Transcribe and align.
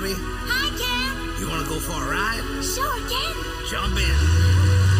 Barbie. 0.00 0.16
Hi, 0.48 0.68
Ken. 0.80 1.40
You 1.40 1.48
want 1.50 1.62
to 1.62 1.68
go 1.68 1.78
for 1.78 1.92
a 1.92 2.08
ride? 2.08 2.64
Sure, 2.64 3.00
Ken. 3.10 3.34
Jump 3.68 3.98
in. 3.98 4.16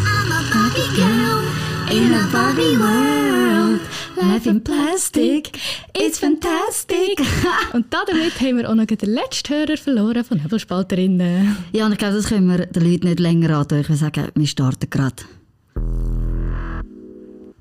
I'm 0.05 0.29
a 0.29 0.41
Barbie 0.53 0.89
girl 0.95 1.41
in 1.89 2.13
a 2.13 2.27
Barbie 2.31 2.77
world. 2.77 3.81
Life 4.15 4.47
in 4.47 4.61
Plastic, 4.61 5.57
it's 5.95 6.19
fantastic. 6.19 7.19
Und 7.73 7.91
damit 7.91 8.39
haben 8.39 8.57
wir 8.57 8.69
auch 8.69 8.75
noch 8.75 8.85
den 8.85 9.09
letzten 9.09 9.55
Hörer 9.55 9.77
verloren 9.77 10.23
von 10.23 10.37
Nebelspalterinnen. 10.37 11.57
Ja, 11.71 11.87
und 11.87 11.93
ich 11.93 11.97
glaube, 11.97 12.15
das 12.15 12.27
können 12.27 12.47
wir 12.47 12.67
den 12.67 12.83
Leuten 12.83 13.07
nicht 13.07 13.19
länger 13.19 13.57
an. 13.57 13.65
Ich 13.71 13.89
würde 13.89 13.95
sagen, 13.95 14.27
wir 14.35 14.47
starten 14.47 14.89
gerade. 14.89 15.23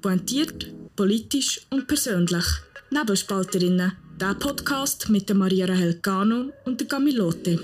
Pointiert, 0.02 0.66
politisch 0.94 1.62
und 1.70 1.86
persönlich. 1.86 2.44
Nebelspalterinnen. 2.90 3.92
Der 4.20 4.34
Podcast 4.34 5.08
mit 5.08 5.30
der 5.30 5.36
Maria 5.36 5.64
Rahel 5.64 5.94
Cano 5.94 6.50
und 6.66 6.78
der 6.78 6.86
Camilote. 6.86 7.58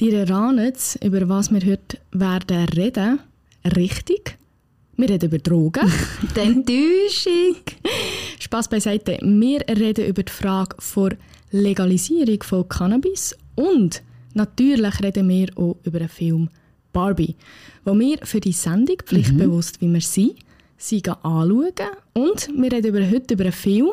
Die 0.00 0.14
erahnen 0.14 0.64
jetzt, 0.64 1.04
über 1.04 1.28
was 1.28 1.50
wir 1.50 1.60
heute 1.60 1.98
werden 2.12 2.64
reden. 2.70 3.20
Richtig. 3.76 4.38
Wir 4.96 5.10
reden 5.10 5.26
über 5.26 5.38
Drogen. 5.38 5.92
Die 6.34 6.40
Enttäuschung. 6.40 7.56
Spaß 8.38 8.68
beiseite. 8.68 9.18
Wir 9.20 9.60
reden 9.68 10.06
über 10.06 10.22
die 10.22 10.32
Frage 10.32 10.76
der 10.96 11.18
Legalisierung 11.50 12.42
von 12.42 12.66
Cannabis 12.66 13.36
und 13.56 14.02
natürlich 14.32 15.02
reden 15.02 15.28
wir 15.28 15.48
auch 15.56 15.76
über 15.84 15.98
den 15.98 16.08
Film 16.08 16.48
Barbie, 16.94 17.36
wo 17.84 17.92
wir 17.98 18.18
für 18.22 18.40
die 18.40 18.52
Sendung 18.52 18.96
pflichtbewusst, 19.04 19.82
wie 19.82 19.92
wir 19.92 20.00
sind, 20.00 20.38
sie 20.82 21.00
gehen 21.00 21.14
anschauen 21.22 21.72
und 22.12 22.48
wir 22.54 22.72
reden 22.72 22.88
über, 22.94 23.08
heute 23.08 23.34
über 23.34 23.44
einen 23.44 23.52
Film, 23.52 23.90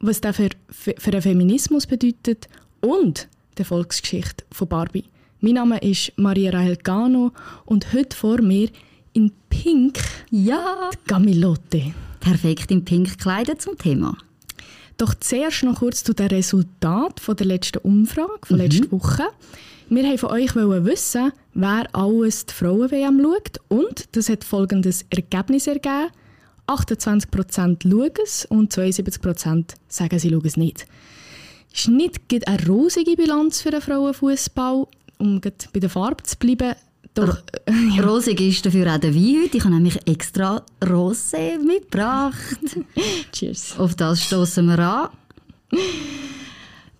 was 0.00 0.20
der 0.20 0.34
für, 0.34 0.48
für, 0.68 0.94
für 0.98 1.10
den 1.12 1.22
Feminismus 1.22 1.86
bedeutet 1.86 2.48
und 2.80 3.28
die 3.58 3.64
Volksgeschichte 3.64 4.44
von 4.50 4.68
Barbie. 4.68 5.04
Mein 5.40 5.54
Name 5.54 5.78
ist 5.78 6.12
Maria 6.16 6.50
Rahel 6.50 6.76
Gano 6.76 7.32
und 7.64 7.92
heute 7.92 8.16
vor 8.16 8.42
mir 8.42 8.68
in 9.12 9.32
Pink 9.50 9.98
Ja. 10.30 10.90
die 10.92 11.08
Gamilote. 11.08 11.94
Perfekt 12.20 12.70
in 12.70 12.84
pink 12.84 13.10
gekleidet 13.10 13.62
zum 13.62 13.76
Thema. 13.78 14.16
Doch 14.98 15.14
zuerst 15.14 15.62
noch 15.62 15.78
kurz 15.78 16.02
zu 16.04 16.12
den 16.12 16.28
Resultaten 16.28 17.20
von 17.20 17.36
der 17.36 17.46
letzten 17.46 17.78
Umfrage 17.78 18.46
von 18.46 18.58
letzter 18.58 18.90
Woche. 18.92 19.24
Wir 19.88 20.04
wollten 20.04 20.18
von 20.18 20.30
euch 20.30 20.54
wissen, 20.54 21.32
wer 21.54 21.86
alles 21.94 22.46
die 22.46 22.54
Frauen-WM 22.54 23.20
schaut 23.20 23.60
und 23.68 24.16
das 24.16 24.28
hat 24.28 24.44
folgendes 24.44 25.04
Ergebnis 25.10 25.66
ergeben. 25.66 26.10
28% 26.72 27.82
schauen 27.82 28.10
es 28.22 28.44
und 28.46 28.72
72% 28.72 29.74
sagen, 29.88 30.18
sie 30.18 30.30
schauen 30.30 30.46
es 30.46 30.56
nicht. 30.56 30.86
Nicht 31.86 32.28
gerade 32.28 32.46
eine 32.48 32.66
rosige 32.66 33.16
Bilanz 33.16 33.62
für 33.62 33.70
den 33.70 33.80
Frauenfußball, 33.80 34.86
um 35.18 35.40
bei 35.40 35.80
der 35.80 35.90
Farbe 35.90 36.22
zu 36.22 36.36
bleiben. 36.36 36.74
Doch, 37.14 37.38
ja. 37.96 38.04
Rosig 38.04 38.40
ist 38.40 38.64
dafür 38.64 38.94
auch 38.94 38.98
der 38.98 39.14
Wein 39.14 39.42
heute. 39.42 39.56
Ich 39.56 39.64
habe 39.64 39.74
nämlich 39.74 39.98
extra 40.06 40.62
Rosé 40.80 41.58
mitgebracht. 41.58 42.56
Cheers. 43.32 43.78
Auf 43.78 43.94
das 43.94 44.22
stoßen 44.22 44.66
wir 44.66 44.78
an. 44.78 45.08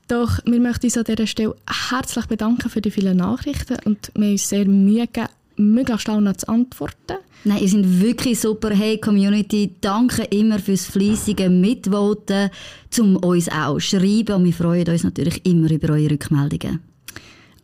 Doch 0.08 0.38
wir 0.44 0.60
möchten 0.60 0.86
uns 0.86 0.98
an 0.98 1.04
dieser 1.04 1.26
Stelle 1.26 1.56
herzlich 1.90 2.26
bedanken 2.26 2.68
für 2.68 2.82
die 2.82 2.90
vielen 2.90 3.16
Nachrichten 3.16 3.78
und 3.84 4.10
wir 4.14 4.24
haben 4.24 4.32
uns 4.32 4.48
sehr 4.48 4.66
Mühe 4.66 5.06
gegeben, 5.06 5.28
möglichst 5.56 6.02
schnell 6.02 6.20
noch 6.20 6.36
zu 6.36 6.48
antworten. 6.48 7.18
Nein, 7.44 7.58
ihr 7.60 7.68
seid 7.68 8.00
wirklich 8.00 8.40
super. 8.40 8.70
Hey 8.70 8.98
Community, 8.98 9.74
danke 9.80 10.22
immer 10.24 10.58
fürs 10.58 10.86
fleissige 10.86 11.50
Mitvoten, 11.50 12.50
zum 12.90 13.16
uns 13.16 13.48
auch 13.48 13.80
schreiben 13.80 14.36
und 14.36 14.44
wir 14.44 14.52
freuen 14.52 14.88
uns 14.88 15.02
natürlich 15.02 15.44
immer 15.44 15.70
über 15.70 15.94
eure 15.94 16.12
Rückmeldungen. 16.12 16.80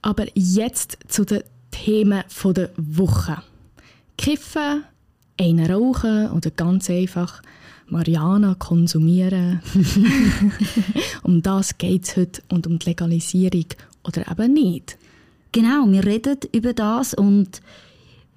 Aber 0.02 0.26
jetzt 0.34 0.98
zu 1.08 1.24
den 1.24 1.42
Themen 1.70 2.24
von 2.28 2.54
der 2.54 2.70
Woche. 2.76 3.38
Kiffen, 4.16 4.84
einen 5.40 5.70
rauchen 5.70 6.30
oder 6.32 6.50
ganz 6.50 6.90
einfach 6.90 7.40
Mariana 7.86 8.56
konsumieren. 8.58 9.60
um 11.22 11.42
das 11.42 11.78
geht 11.78 12.04
es 12.04 12.16
heute 12.16 12.42
und 12.48 12.66
um 12.66 12.78
die 12.78 12.86
Legalisierung 12.88 13.66
oder 14.04 14.30
eben 14.30 14.54
nicht. 14.54 14.98
Genau, 15.52 15.86
wir 15.86 16.04
reden 16.04 16.38
über 16.52 16.72
das 16.74 17.14
und 17.14 17.62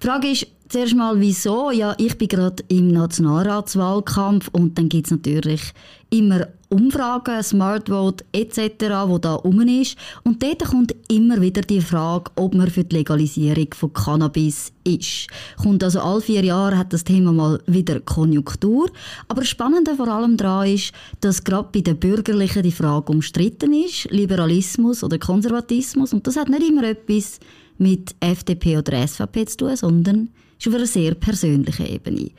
die 0.02 0.08
Frage 0.08 0.30
ist 0.30 0.48
zuerst 0.68 0.96
mal, 0.96 1.20
wieso? 1.20 1.70
Ja, 1.70 1.94
ich 1.96 2.18
bin 2.18 2.26
gerade 2.26 2.64
im 2.66 2.88
Nationalratswahlkampf 2.88 4.48
und 4.50 4.76
dann 4.76 4.88
gibt 4.88 5.06
es 5.06 5.12
natürlich 5.12 5.72
immer 6.10 6.48
Umfragen, 6.70 7.40
Smartvote 7.42 8.24
etc., 8.32 8.86
wo 9.06 9.18
da 9.18 9.34
rum 9.34 9.60
ist. 9.60 9.96
Und 10.24 10.42
dort 10.42 10.64
kommt 10.64 10.92
immer 11.08 11.40
wieder 11.40 11.60
die 11.60 11.80
Frage, 11.80 12.32
ob 12.34 12.54
man 12.54 12.68
für 12.68 12.82
die 12.82 12.96
Legalisierung 12.96 13.68
von 13.74 13.92
Cannabis 13.92 14.72
ist. 14.82 15.28
Kommt 15.62 15.84
also 15.84 16.00
alle 16.00 16.20
vier 16.20 16.42
Jahre 16.42 16.78
hat 16.78 16.92
das 16.92 17.04
Thema 17.04 17.30
mal 17.30 17.60
wieder 17.66 18.00
Konjunktur. 18.00 18.90
Aber 19.28 19.42
das 19.42 19.50
Spannende 19.50 19.94
vor 19.94 20.08
allem 20.08 20.36
daran 20.36 20.68
ist, 20.68 20.92
dass 21.20 21.44
gerade 21.44 21.68
bei 21.72 21.82
den 21.82 22.00
Bürgerlichen 22.00 22.64
die 22.64 22.72
Frage 22.72 23.12
umstritten 23.12 23.72
ist, 23.72 24.10
Liberalismus 24.10 25.04
oder 25.04 25.18
Konservatismus. 25.18 26.12
Und 26.12 26.26
das 26.26 26.36
hat 26.36 26.48
nicht 26.48 26.66
immer 26.66 26.84
etwas 26.84 27.38
mit 27.78 28.14
FDP 28.20 28.78
oder 28.78 29.06
SVP 29.06 29.46
zu 29.46 29.56
tun, 29.58 29.76
sondern 29.76 30.30
ist 30.58 30.68
auf 30.68 30.74
einer 30.74 30.86
sehr 30.86 31.14
persönlichen 31.14 31.86
Ebene. 31.86 32.30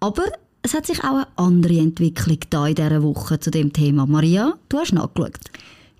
Aber 0.00 0.24
es 0.62 0.74
hat 0.74 0.86
sich 0.86 1.02
auch 1.04 1.14
eine 1.14 1.28
andere 1.36 1.78
Entwicklung 1.78 2.38
da 2.50 2.66
in 2.66 2.74
dieser 2.74 3.02
Woche 3.02 3.38
zu 3.38 3.50
dem 3.50 3.72
Thema. 3.72 4.06
Maria, 4.06 4.54
du 4.68 4.78
hast 4.78 4.92
nachgeschaut. 4.92 5.38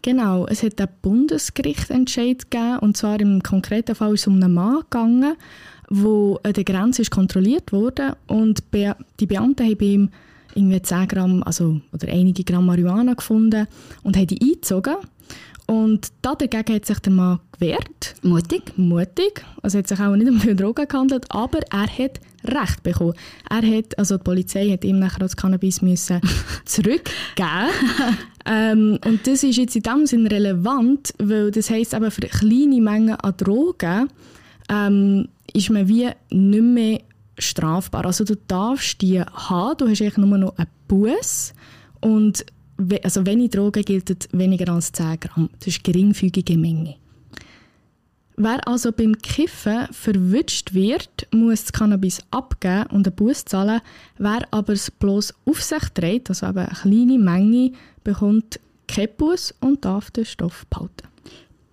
Genau, 0.03 0.47
es 0.47 0.63
hat 0.63 0.81
einen 0.81 0.91
Bundesgerichtsentscheid 1.03 2.51
gegeben, 2.51 2.79
und 2.81 2.97
zwar 2.97 3.21
im 3.21 3.43
konkreten 3.43 3.95
Fall 3.95 4.15
ist 4.15 4.23
es 4.23 4.27
um 4.29 4.35
einen 4.35 4.55
Mann 4.55 4.81
gegangen, 4.81 5.37
wo 5.89 6.39
an 6.43 6.53
der 6.53 6.65
Grenze 6.65 7.03
ist 7.03 7.11
kontrolliert 7.11 7.73
wurde 7.73 8.17
und 8.27 8.71
Be 8.71 8.95
die 9.19 9.27
Beamten 9.27 9.65
haben 9.67 9.77
bei 9.77 9.85
ihm 9.87 10.11
irgendwie 10.55 10.83
10 10.83 11.09
Gramm, 11.09 11.43
also, 11.45 11.81
oder 11.93 12.09
einige 12.09 12.45
Gramm 12.45 12.67
Marihuana 12.67 13.15
gefunden 13.15 13.67
und 14.03 14.17
haben 14.17 14.27
die 14.27 14.41
eingezogen. 14.41 14.97
Und 15.69 16.09
da 16.23 16.35
dagegen 16.35 16.77
hat 16.77 16.87
sich 16.87 16.99
der 16.99 17.13
Mann 17.13 17.41
gewehrt. 17.53 18.15
Mutig. 18.23 18.73
Mutig. 18.79 19.45
Also 19.63 19.79
hat 19.79 19.87
sich 19.87 20.01
auch 20.01 20.17
nicht 20.17 20.31
um 20.31 20.57
Drogen 20.57 20.89
gehandelt, 20.89 21.27
aber 21.29 21.61
er 21.71 21.87
hat 21.87 22.21
Recht 22.43 22.83
bekommen. 22.83 23.13
Er 23.51 23.63
hat, 23.63 23.99
also 23.99 24.17
die 24.17 24.25
Polizei 24.25 24.71
hat 24.71 24.83
ihm 24.83 24.99
nachher 24.99 25.19
das 25.19 25.37
Cannabis 25.37 25.83
müssen 25.83 26.23
zurückgeben. 26.65 27.69
ähm, 28.47 28.99
und 29.05 29.27
das 29.27 29.43
ist 29.43 29.57
jetzt 29.57 29.77
in 29.77 29.83
dem 29.83 30.07
Sinn 30.07 30.27
relevant, 30.27 31.13
weil 31.19 31.51
das 31.51 31.69
heisst 31.69 31.95
aber 31.95 32.11
für 32.11 32.23
kleine 32.23 32.81
Mengen 32.81 33.17
an 33.17 33.37
Drogen 33.37 34.09
ähm, 34.71 35.29
ist 35.53 35.69
man 35.69 35.87
wie 35.87 36.09
nicht 36.31 36.63
mehr 36.63 37.01
strafbar. 37.37 38.07
Also 38.07 38.25
du 38.25 38.37
darfst 38.37 39.03
die 39.03 39.21
haben, 39.21 39.77
du 39.77 39.87
hast 39.87 40.01
eigentlich 40.01 40.17
nur 40.17 40.39
noch 40.39 40.57
einen 40.57 40.69
Bus 40.87 41.53
und 42.01 42.47
also 43.03 43.27
wenig 43.27 43.51
Drogen 43.51 43.83
gilt 43.83 44.29
weniger 44.33 44.73
als 44.73 44.93
10 44.93 45.21
Gramm. 45.21 45.51
Das 45.59 45.69
ist 45.69 45.85
geringfügige 45.85 46.57
Menge. 46.57 46.97
Wer 48.41 48.67
also 48.69 48.93
beim 48.93 49.19
Kiffen 49.19 49.89
verwünscht 49.91 50.73
wird, 50.73 51.27
muss 51.33 51.65
das 51.65 51.73
Cannabis 51.73 52.23
abgeben 52.31 52.87
und 52.91 53.07
einen 53.09 53.17
Bus 53.17 53.45
zahlen. 53.45 53.81
Wer 54.17 54.47
aber 54.53 54.75
es 54.75 54.93
bloß 54.93 55.35
auf 55.45 55.61
sich 55.61 55.83
trägt, 55.93 56.29
also 56.31 56.47
eben 56.47 56.59
eine 56.59 56.69
kleine 56.69 57.19
Menge, 57.19 57.73
bekommt 58.05 58.61
keinen 58.87 59.09
Bus 59.17 59.53
und 59.61 59.85
darf 59.85 60.13
den 60.13 60.25
Stoff 60.25 60.67
behalten. 60.71 61.09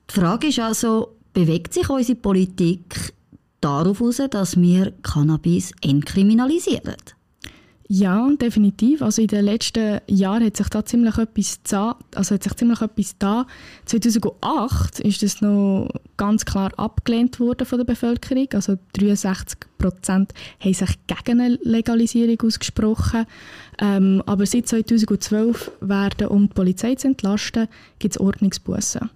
Die 0.10 0.14
Frage 0.20 0.48
ist 0.48 0.60
also, 0.60 1.16
bewegt 1.34 1.72
sich 1.72 1.88
unsere 1.88 2.18
Politik 2.18 3.14
darauf 3.62 4.00
heraus, 4.00 4.22
dass 4.32 4.60
wir 4.60 4.92
Cannabis 5.04 5.72
entkriminalisieren? 5.82 6.96
Ja, 7.88 8.28
definitiv. 8.42 9.04
Also 9.04 9.22
in 9.22 9.28
den 9.28 9.46
letzten 9.46 10.00
Jahren 10.08 10.44
hat 10.44 10.58
sich 10.58 10.70
da 10.70 10.84
ziemlich 10.84 11.20
etwas 11.20 11.62
da, 11.62 11.96
also 12.16 12.34
hat 12.34 12.44
sich 12.44 12.56
ziemlich 12.56 12.82
etwas 12.82 13.16
da. 13.20 13.46
2008 13.86 15.02
ist 15.02 15.22
das 15.22 15.42
noch 15.42 15.90
ganz 16.18 16.46
klar 16.46 16.72
abgelehnt 16.78 17.40
worden 17.40 17.68
von 17.68 17.78
der 17.78 17.86
Bevölkerung. 17.86 18.48
Also 18.54 18.80
63 18.94 19.60
Prozent 19.78 20.34
haben 20.60 20.74
sich 20.74 20.90
gegen 21.06 21.40
eine 21.40 21.60
Legalisierung 21.62 22.42
ausgesprochen. 22.42 23.28
Ähm, 23.80 24.24
aber 24.26 24.48
seit 24.48 24.68
2012 24.68 25.72
werden, 25.82 26.28
um 26.28 26.48
die 26.48 26.54
Polizei 26.56 26.96
zu 26.96 27.10
entlasten, 27.10 27.68
gibt 28.00 28.16
es 28.16 28.20
Ordnungsbussen. 28.20 29.12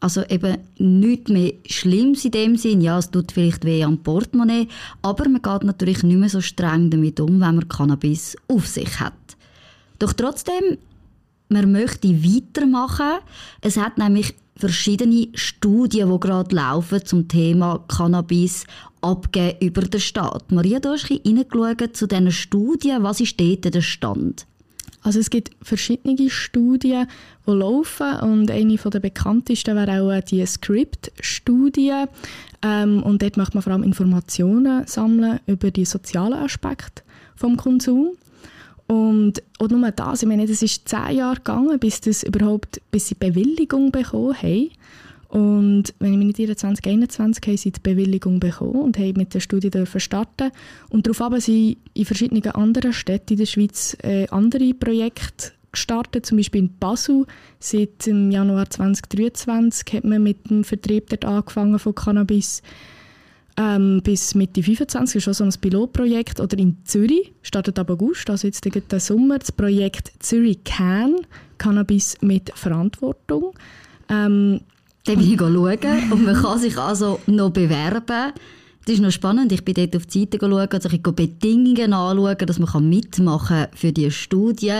Also 0.00 0.22
eben 0.28 0.58
nichts 0.78 1.30
mehr 1.30 1.54
Schlimmes 1.66 2.24
in 2.24 2.30
dem 2.30 2.56
Sinn. 2.56 2.80
Ja, 2.80 2.98
es 2.98 3.10
tut 3.10 3.32
vielleicht 3.32 3.64
weh 3.64 3.82
am 3.82 3.98
Portemonnaie, 3.98 4.68
aber 5.02 5.28
man 5.28 5.42
geht 5.42 5.64
natürlich 5.64 6.02
nicht 6.02 6.18
mehr 6.18 6.28
so 6.28 6.40
streng 6.40 6.90
damit 6.90 7.18
um, 7.18 7.40
wenn 7.40 7.56
man 7.56 7.68
Cannabis 7.68 8.36
auf 8.46 8.66
sich 8.66 9.00
hat. 9.00 9.12
Doch 9.98 10.12
trotzdem, 10.12 10.78
man 11.48 11.72
möchte 11.72 12.08
weitermachen. 12.08 13.18
Es 13.60 13.76
hat 13.76 13.98
nämlich 13.98 14.34
verschiedene 14.54 15.28
Studien, 15.34 16.10
die 16.12 16.20
gerade 16.20 16.54
laufen 16.54 17.04
zum 17.04 17.26
Thema 17.28 17.84
Cannabis 17.88 18.64
abgeben 19.00 19.58
über 19.60 19.82
den 19.82 20.00
Staat. 20.00 20.50
Maria, 20.52 20.80
du 20.80 20.90
hast 20.90 21.10
ein 21.10 21.20
reingeschaut 21.24 21.96
zu 21.96 22.06
diesen 22.06 22.30
Studien. 22.30 23.02
Was 23.02 23.20
ist 23.20 23.38
dort 23.40 23.72
der 23.72 23.80
Stand? 23.80 24.46
Also 25.02 25.20
es 25.20 25.30
gibt 25.30 25.50
verschiedene 25.62 26.28
Studien, 26.28 27.06
die 27.46 27.50
laufen 27.50 28.16
und 28.20 28.50
eine 28.50 28.76
der 28.76 29.00
bekanntesten 29.00 29.76
wäre 29.76 30.02
auch 30.02 30.20
die 30.24 30.44
Script-Studie. 30.44 32.04
Ähm, 32.62 33.02
und 33.02 33.22
dort 33.22 33.36
macht 33.36 33.54
man 33.54 33.62
vor 33.62 33.72
allem 33.72 33.84
Informationen 33.84 34.86
sammeln 34.86 35.40
über 35.46 35.70
die 35.70 35.84
sozialen 35.84 36.34
Aspekte 36.34 37.02
vom 37.36 37.56
Konsum. 37.56 38.16
Und 38.88 39.42
auch 39.58 39.68
nur 39.68 39.90
das, 39.90 40.22
ich 40.22 40.28
meine, 40.28 40.44
es 40.44 40.62
ist 40.62 40.88
zehn 40.88 41.16
Jahre 41.16 41.36
gegangen, 41.36 41.78
bis, 41.78 42.00
das 42.00 42.22
überhaupt, 42.22 42.80
bis 42.90 43.08
sie 43.08 43.14
Bewilligung 43.14 43.92
bekommen 43.92 44.34
haben. 44.34 44.70
Und 45.28 45.94
wenn 45.98 46.12
ich 46.12 46.18
mich 46.18 46.26
nicht 46.28 46.38
irre, 46.38 46.56
2021 46.56 47.46
haben 47.46 47.56
sie 47.56 47.70
die 47.70 47.80
Bewilligung 47.80 48.40
bekommen 48.40 48.80
und 48.80 48.98
haben 48.98 49.14
mit 49.16 49.34
der 49.34 49.40
Studie 49.40 49.70
dürfen 49.70 50.00
starten. 50.00 50.50
Und 50.88 51.06
darauf 51.06 51.20
haben 51.20 51.40
sie 51.40 51.78
in 51.92 52.06
verschiedenen 52.06 52.50
anderen 52.52 52.94
Städten 52.94 53.34
in 53.34 53.38
der 53.38 53.46
Schweiz 53.46 53.96
äh, 54.02 54.26
andere 54.28 54.72
Projekte 54.72 55.52
gestartet, 55.70 56.24
zum 56.24 56.38
Beispiel 56.38 56.62
in 56.62 56.78
Basel. 56.78 57.26
Seit 57.60 58.06
dem 58.06 58.30
Januar 58.30 58.70
2023 58.70 59.92
hat 59.92 60.04
man 60.04 60.22
mit 60.22 60.48
dem 60.48 60.64
Vertrieb 60.64 61.10
dort 61.10 61.26
angefangen 61.26 61.78
von 61.78 61.94
Cannabis 61.94 62.62
ähm, 63.58 64.00
bis 64.04 64.36
Mitte 64.36 64.62
25 64.62 65.16
ist 65.16 65.28
auch 65.28 65.34
so 65.34 65.44
ein 65.44 65.52
Pilotprojekt. 65.60 66.40
Oder 66.40 66.56
in 66.58 66.76
Zürich 66.84 67.32
startet 67.42 67.78
ab 67.78 67.90
August, 67.90 68.30
also 68.30 68.46
jetzt 68.46 68.64
den 68.64 69.00
Sommer, 69.00 69.38
das 69.40 69.50
Projekt 69.50 70.12
Zürich 70.20 70.62
Can, 70.64 71.16
Cannabis 71.58 72.16
mit 72.20 72.50
Verantwortung. 72.54 73.52
Ähm, 74.08 74.60
dann 75.08 75.16
bin 75.16 75.32
ich 75.32 75.38
schauen 75.38 76.12
und 76.12 76.24
man 76.24 76.34
kann 76.34 76.58
sich 76.58 76.76
also 76.76 77.18
noch 77.26 77.50
bewerben. 77.50 78.32
Das 78.88 78.94
ist 78.94 79.02
noch 79.02 79.10
spannend. 79.10 79.52
Ich 79.52 79.66
bin 79.66 79.74
dort 79.74 79.94
auf 79.96 80.06
die 80.06 80.20
Seite 80.20 80.38
geschaut, 80.38 80.72
also 80.72 80.88
ich 80.88 81.02
Bedingungen 81.02 81.92
anschauen, 81.92 82.38
dass 82.38 82.58
man 82.58 82.88
mitmachen 82.88 83.46
kann 83.46 83.68
für 83.74 83.92
diese 83.92 84.10
Studie. 84.10 84.72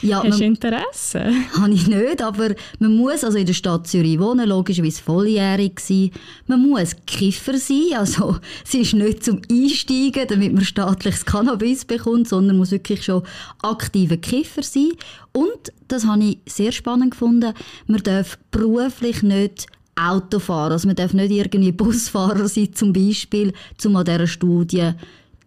Ja, 0.00 0.22
Hast 0.24 0.40
du 0.40 0.44
Interesse? 0.44 1.26
Habe 1.60 1.74
ich 1.74 1.86
nicht, 1.86 2.22
aber 2.22 2.54
man 2.78 2.96
muss 2.96 3.22
also 3.22 3.36
in 3.36 3.44
der 3.44 3.52
Stadt 3.52 3.86
Zürich 3.86 4.18
wohnen, 4.18 4.48
logischerweise 4.48 5.02
volljährig 5.02 5.78
sein. 5.80 6.12
Man 6.46 6.66
muss 6.66 6.96
Kiffer 7.06 7.58
sein, 7.58 7.90
also 7.94 8.38
es 8.64 8.72
ist 8.72 8.94
nicht 8.94 9.22
zum 9.22 9.42
Einsteigen, 9.50 10.26
damit 10.28 10.54
man 10.54 10.64
staatliches 10.64 11.26
Cannabis 11.26 11.84
bekommt, 11.84 12.28
sondern 12.28 12.56
muss 12.56 12.70
wirklich 12.70 13.04
schon 13.04 13.22
aktiver 13.60 14.16
Kiffer 14.16 14.62
sein. 14.62 14.92
Und, 15.32 15.74
das 15.88 16.06
habe 16.06 16.24
ich 16.24 16.38
sehr 16.46 16.72
spannend 16.72 17.10
gefunden, 17.10 17.52
man 17.86 18.02
darf 18.02 18.38
beruflich 18.50 19.22
nicht 19.22 19.66
Autofahrer. 19.96 20.72
Also 20.72 20.86
man 20.86 20.96
darf 20.96 21.12
nicht 21.12 21.30
irgendwie 21.30 21.72
Busfahrer 21.72 22.48
sein, 22.48 22.72
zum 22.72 22.92
Beispiel, 22.92 23.52
um 23.84 23.96
an 23.96 24.04
dieser 24.04 24.26
Studie 24.26 24.92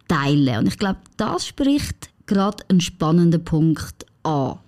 teilen. 0.08 0.58
Und 0.58 0.68
ich 0.68 0.78
glaube, 0.78 1.00
das 1.16 1.46
spricht 1.46 2.10
gerade 2.26 2.64
einen 2.68 2.80
spannenden 2.80 3.44
Punkt 3.44 4.06
an. 4.22 4.58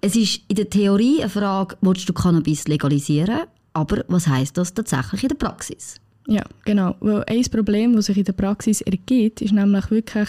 Es 0.00 0.16
ist 0.16 0.40
in 0.48 0.56
der 0.56 0.68
Theorie 0.68 1.20
eine 1.20 1.30
Frage, 1.30 1.76
willst 1.80 2.08
du 2.08 2.12
Cannabis 2.12 2.66
legalisieren? 2.66 3.42
Aber 3.72 4.04
was 4.08 4.26
heißt 4.26 4.56
das 4.58 4.74
tatsächlich 4.74 5.22
in 5.22 5.28
der 5.28 5.36
Praxis? 5.36 5.96
Ja, 6.26 6.44
genau. 6.64 6.96
Weil 7.00 7.24
ein 7.26 7.44
Problem, 7.44 7.94
das 7.94 8.06
sich 8.06 8.18
in 8.18 8.24
der 8.24 8.32
Praxis 8.32 8.80
ergibt, 8.80 9.40
ist 9.40 9.52
nämlich 9.52 9.90
wirklich 9.90 10.28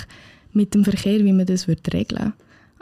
mit 0.54 0.74
dem 0.74 0.84
Verkehr, 0.84 1.24
wie 1.24 1.34
man 1.34 1.46
das 1.46 1.68
regeln 1.68 2.10
würde. 2.10 2.34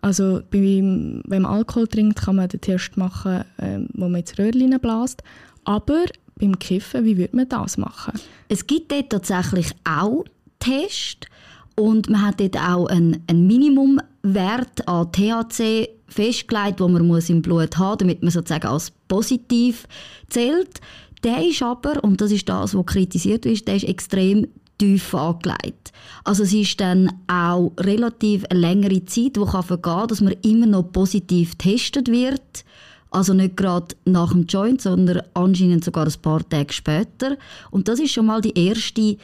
Also 0.01 0.42
beim, 0.50 1.22
wenn 1.27 1.44
man 1.44 1.51
Alkohol 1.51 1.88
trinkt, 1.88 2.22
kann 2.22 2.36
man 2.36 2.50
den 2.50 2.62
Test 2.62 2.98
machen, 2.98 3.44
ähm, 3.60 3.88
wo 3.94 4.10
man 4.10 4.22
ins 4.22 4.38
Röhrchen 4.38 4.77
bläst. 4.80 5.24
Aber 5.63 6.06
beim 6.40 6.58
Kiffen, 6.60 7.06
wie 7.06 7.18
würde 7.18 7.36
man 7.36 7.50
das 7.50 7.78
machen? 7.78 8.19
Es 8.50 8.66
gibt 8.66 8.92
dort 8.92 9.10
tatsächlich 9.10 9.72
auch 9.84 10.25
Tests 10.60 11.28
und 11.75 12.10
man 12.10 12.25
hat 12.25 12.40
dort 12.40 12.58
auch 12.58 12.88
einen, 12.88 13.24
einen 13.28 13.48
Minimumwert 13.48 14.88
an 14.88 15.12
THC 15.12 15.90
festgelegt, 16.08 16.80
wo 16.80 16.88
man 16.88 17.08
muss 17.08 17.30
im 17.30 17.42
Blut 17.42 17.78
haben, 17.78 18.00
damit 18.00 18.22
man 18.22 18.31
sozusagen 18.31 18.68
als 18.68 18.92
positiv 19.08 19.88
zählt. 20.30 20.81
Der 21.24 21.46
ist 21.46 21.62
aber, 21.62 22.04
und 22.04 22.19
das 22.19 22.31
ist 22.31 22.50
das, 22.50 22.75
was 22.75 22.86
kritisiert 22.86 23.46
wird, 23.46 23.68
der 23.68 23.75
ist 23.75 23.88
extrem 23.88 24.48
tief 24.78 25.13
angelegt. 25.13 25.92
Also 26.24 26.44
es 26.44 26.54
ist 26.54 26.80
dann 26.81 27.12
auch 27.28 27.72
relativ 27.78 28.46
eine 28.50 28.60
längere 28.60 29.06
Zeit, 29.06 29.36
die 29.38 29.46
kann 29.46 29.63
vergehen, 29.63 30.08
dass 30.08 30.22
man 30.22 30.36
immer 30.42 30.66
noch 30.66 30.92
positiv 30.92 31.58
getestet 31.58 32.10
wird 32.10 32.66
also 33.12 33.34
nicht 33.34 33.58
gerade 33.58 33.96
nach 34.06 34.31
dem 34.31 34.46
Joint, 34.46 34.81
sondern 34.81 35.22
anscheinend 35.34 35.84
sogar 35.84 36.08
ein 36.08 36.22
paar 36.22 36.48
Tage 36.48 36.74
später. 36.74 37.38
Und 37.69 37.88
das 37.88 38.00
ist 38.00 38.13
schon 38.13 38.25
mal 38.25 38.42
die 38.42 38.58
erste 38.58 39.18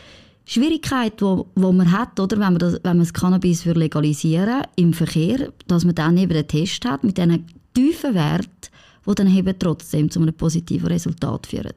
Schwierigkeit, 0.46 1.14
wo, 1.22 1.48
wo 1.56 1.72
man 1.72 1.92
hat, 1.92 2.20
oder, 2.20 2.38
wenn 2.38 2.54
man 2.54 2.60
das, 2.60 2.74
wenn 2.76 2.98
man 2.98 3.00
das 3.00 3.14
Cannabis 3.14 3.64
für 3.64 3.74
legalisieren 3.74 4.64
im 4.76 4.94
Verkehr, 4.94 5.52
dass 5.68 5.86
man 5.86 5.96
dann 5.96 6.18
eben 6.18 6.34
den 6.34 6.48
Test 6.48 6.86
hat 6.86 7.04
mit 7.04 7.18
diesen 7.18 7.46
tiefen 7.74 8.14
Wert, 8.14 8.72
wo 9.04 9.14
dann 9.14 9.34
eben 9.34 9.58
trotzdem 9.58 10.12
zu 10.12 10.22
einem 10.22 10.34
positiven 10.34 10.88
Resultat 10.88 11.48
führen. 11.48 11.74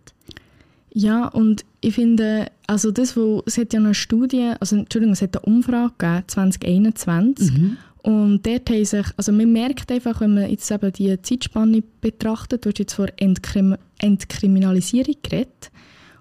Ja, 0.93 1.29
und 1.29 1.65
ich 1.81 1.95
finde, 1.95 2.47
also 2.67 2.91
das, 2.91 3.17
wo, 3.17 3.43
es 3.47 3.57
hat 3.59 3.73
ja 3.73 3.79
eine 3.79 3.95
Studie, 3.95 4.53
also 4.59 4.77
Entschuldigung, 4.77 5.13
es 5.13 5.23
hat 5.23 5.37
eine 5.37 5.55
Umfrage 5.55 5.93
gegeben, 5.97 6.25
2021, 6.27 7.53
mhm. 7.53 7.77
Und 8.03 8.47
dort 8.47 8.71
haben 8.71 8.85
sich, 8.85 9.07
also 9.17 9.31
man 9.33 9.53
merkt 9.53 9.93
einfach, 9.93 10.21
wenn 10.21 10.35
man 10.35 10.51
jetzt 10.51 10.71
eben 10.71 10.93
die 10.93 11.21
Zeitspanne 11.21 11.83
betrachtet, 12.01 12.65
du 12.65 12.71
hast 12.71 12.79
jetzt 12.79 12.95
vor 12.95 13.09
Entkrim 13.17 13.77
Entkriminalisierung 13.99 15.17
geredet, 15.23 15.71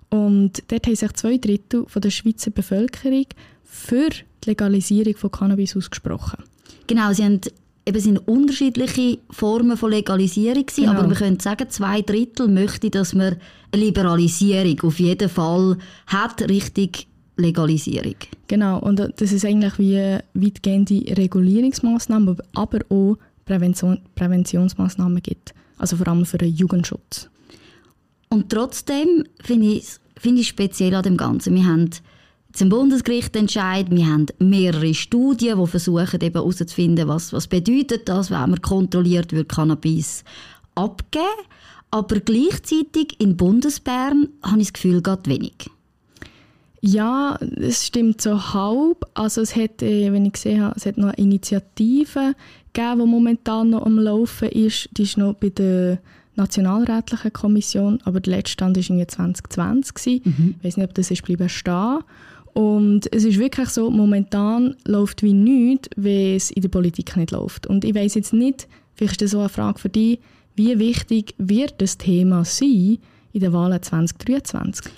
und 0.09 0.63
dort 0.71 0.87
haben 0.87 0.95
sich 0.95 1.13
zwei 1.13 1.37
Drittel 1.37 1.85
von 1.87 2.01
der 2.01 2.09
Schweizer 2.09 2.51
Bevölkerung 2.51 3.25
für 3.63 4.09
die 4.09 4.49
Legalisierung 4.49 5.15
von 5.15 5.31
Cannabis 5.31 5.77
ausgesprochen. 5.77 6.43
Genau, 6.87 7.13
sie 7.13 7.23
haben 7.23 7.41
eben 7.85 7.99
sind 7.99 8.27
unterschiedliche 8.27 9.19
Formen 9.29 9.77
von 9.77 9.91
Legalisierung 9.91 10.65
genau. 10.65 10.91
aber 10.91 11.09
wir 11.09 11.15
können 11.15 11.39
sagen, 11.39 11.69
zwei 11.69 12.01
Drittel 12.01 12.47
möchten, 12.47 12.91
dass 12.91 13.13
man 13.13 13.35
eine 13.71 13.83
Liberalisierung 13.83 14.79
auf 14.81 14.99
jeden 14.99 15.29
Fall 15.29 15.77
hat, 16.07 16.41
richtig 16.49 17.07
Legalisierung. 17.39 18.15
Genau, 18.47 18.79
und 18.79 18.99
das 18.99 19.31
ist 19.31 19.45
eigentlich 19.45 19.77
wie 19.79 20.19
weitgehende 20.33 21.17
Regulierungsmaßnahmen, 21.17 22.37
aber 22.53 22.79
auch 22.89 23.17
Prävention, 23.45 23.99
Präventionsmaßnahmen 24.15 25.21
gibt. 25.21 25.53
Also 25.77 25.97
vor 25.97 26.07
allem 26.07 26.25
für 26.25 26.37
den 26.37 26.53
Jugendschutz. 26.53 27.29
Und 28.29 28.49
trotzdem 28.49 29.23
finde 29.41 29.67
ich 29.67 29.83
es 29.83 29.99
find 30.17 30.43
speziell 30.45 30.93
an 30.93 31.03
dem 31.03 31.17
Ganzen. 31.17 31.55
Wir 31.55 31.65
haben 31.65 31.89
zum 32.53 32.69
Bundesgericht 32.69 33.35
entscheid, 33.35 33.87
wir 33.89 34.07
haben 34.07 34.25
mehrere 34.39 34.93
Studien, 34.93 35.59
die 35.59 35.67
versuchen 35.67 36.21
eben 36.21 36.33
herauszufinden, 36.33 37.07
was, 37.07 37.31
was 37.31 37.47
bedeutet 37.47 38.09
das, 38.09 38.29
wenn 38.29 38.39
man 38.39 38.61
kontrolliert 38.61 39.31
wird, 39.31 39.49
Cannabis 39.49 40.23
abgeben. 40.75 41.25
Aber 41.91 42.19
gleichzeitig 42.19 43.19
in 43.19 43.37
Bundesbern 43.37 44.29
habe 44.43 44.59
ich 44.59 44.67
das 44.67 44.73
Gefühl, 44.73 45.01
geht 45.01 45.27
wenig. 45.27 45.69
Ja, 46.81 47.37
es 47.57 47.87
stimmt 47.87 48.21
so 48.21 48.53
halb. 48.53 49.05
Also 49.13 49.41
es 49.41 49.55
hat, 49.55 49.81
äh, 49.81 50.11
wenn 50.11 50.25
ich 50.25 50.33
gesehen 50.33 50.61
habe, 50.61 50.75
es 50.77 50.85
hat 50.85 50.97
noch 50.97 51.09
eine 51.09 51.17
Initiative 51.17 52.35
gegeben, 52.73 52.99
die 52.99 53.05
momentan 53.05 53.71
noch 53.71 53.85
am 53.85 53.99
Laufen 53.99 54.49
ist. 54.49 54.89
Die 54.97 55.03
ist 55.03 55.17
noch 55.17 55.33
bei 55.33 55.49
der 55.49 55.99
Nationalrätlichen 56.35 57.33
Kommission, 57.33 57.99
aber 58.05 58.21
der 58.21 58.37
letzte 58.37 58.53
Stand 58.53 58.77
war 58.77 59.07
2020. 59.07 60.25
Mhm. 60.25 60.55
Ich 60.57 60.65
weiß 60.65 60.77
nicht, 60.77 60.87
ob 60.87 60.95
das 60.95 61.11
ist 61.11 61.23
bleiben 61.23 61.49
stehen. 61.49 61.99
Und 62.53 63.13
es 63.13 63.25
ist 63.25 63.39
wirklich 63.39 63.69
so, 63.69 63.91
momentan 63.91 64.75
läuft 64.85 65.21
wie 65.21 65.33
nichts, 65.33 65.89
wenn 65.95 66.35
es 66.35 66.49
in 66.49 66.61
der 66.61 66.69
Politik 66.69 67.15
nicht 67.15 67.31
läuft. 67.31 67.67
Und 67.67 67.85
ich 67.85 67.93
weiß 67.93 68.15
jetzt 68.15 68.33
nicht, 68.33 68.67
vielleicht 68.95 69.13
ist 69.13 69.21
das 69.21 69.31
so 69.31 69.39
eine 69.39 69.49
Frage 69.49 69.79
für 69.79 69.89
dich, 69.89 70.19
wie 70.55 70.79
wichtig 70.79 71.35
wird 71.37 71.75
das 71.79 71.97
Thema 71.97 72.43
sein 72.43 72.97
in 73.33 73.41
den 73.41 73.53
Wahlen 73.53 73.81
2023? 73.81 74.91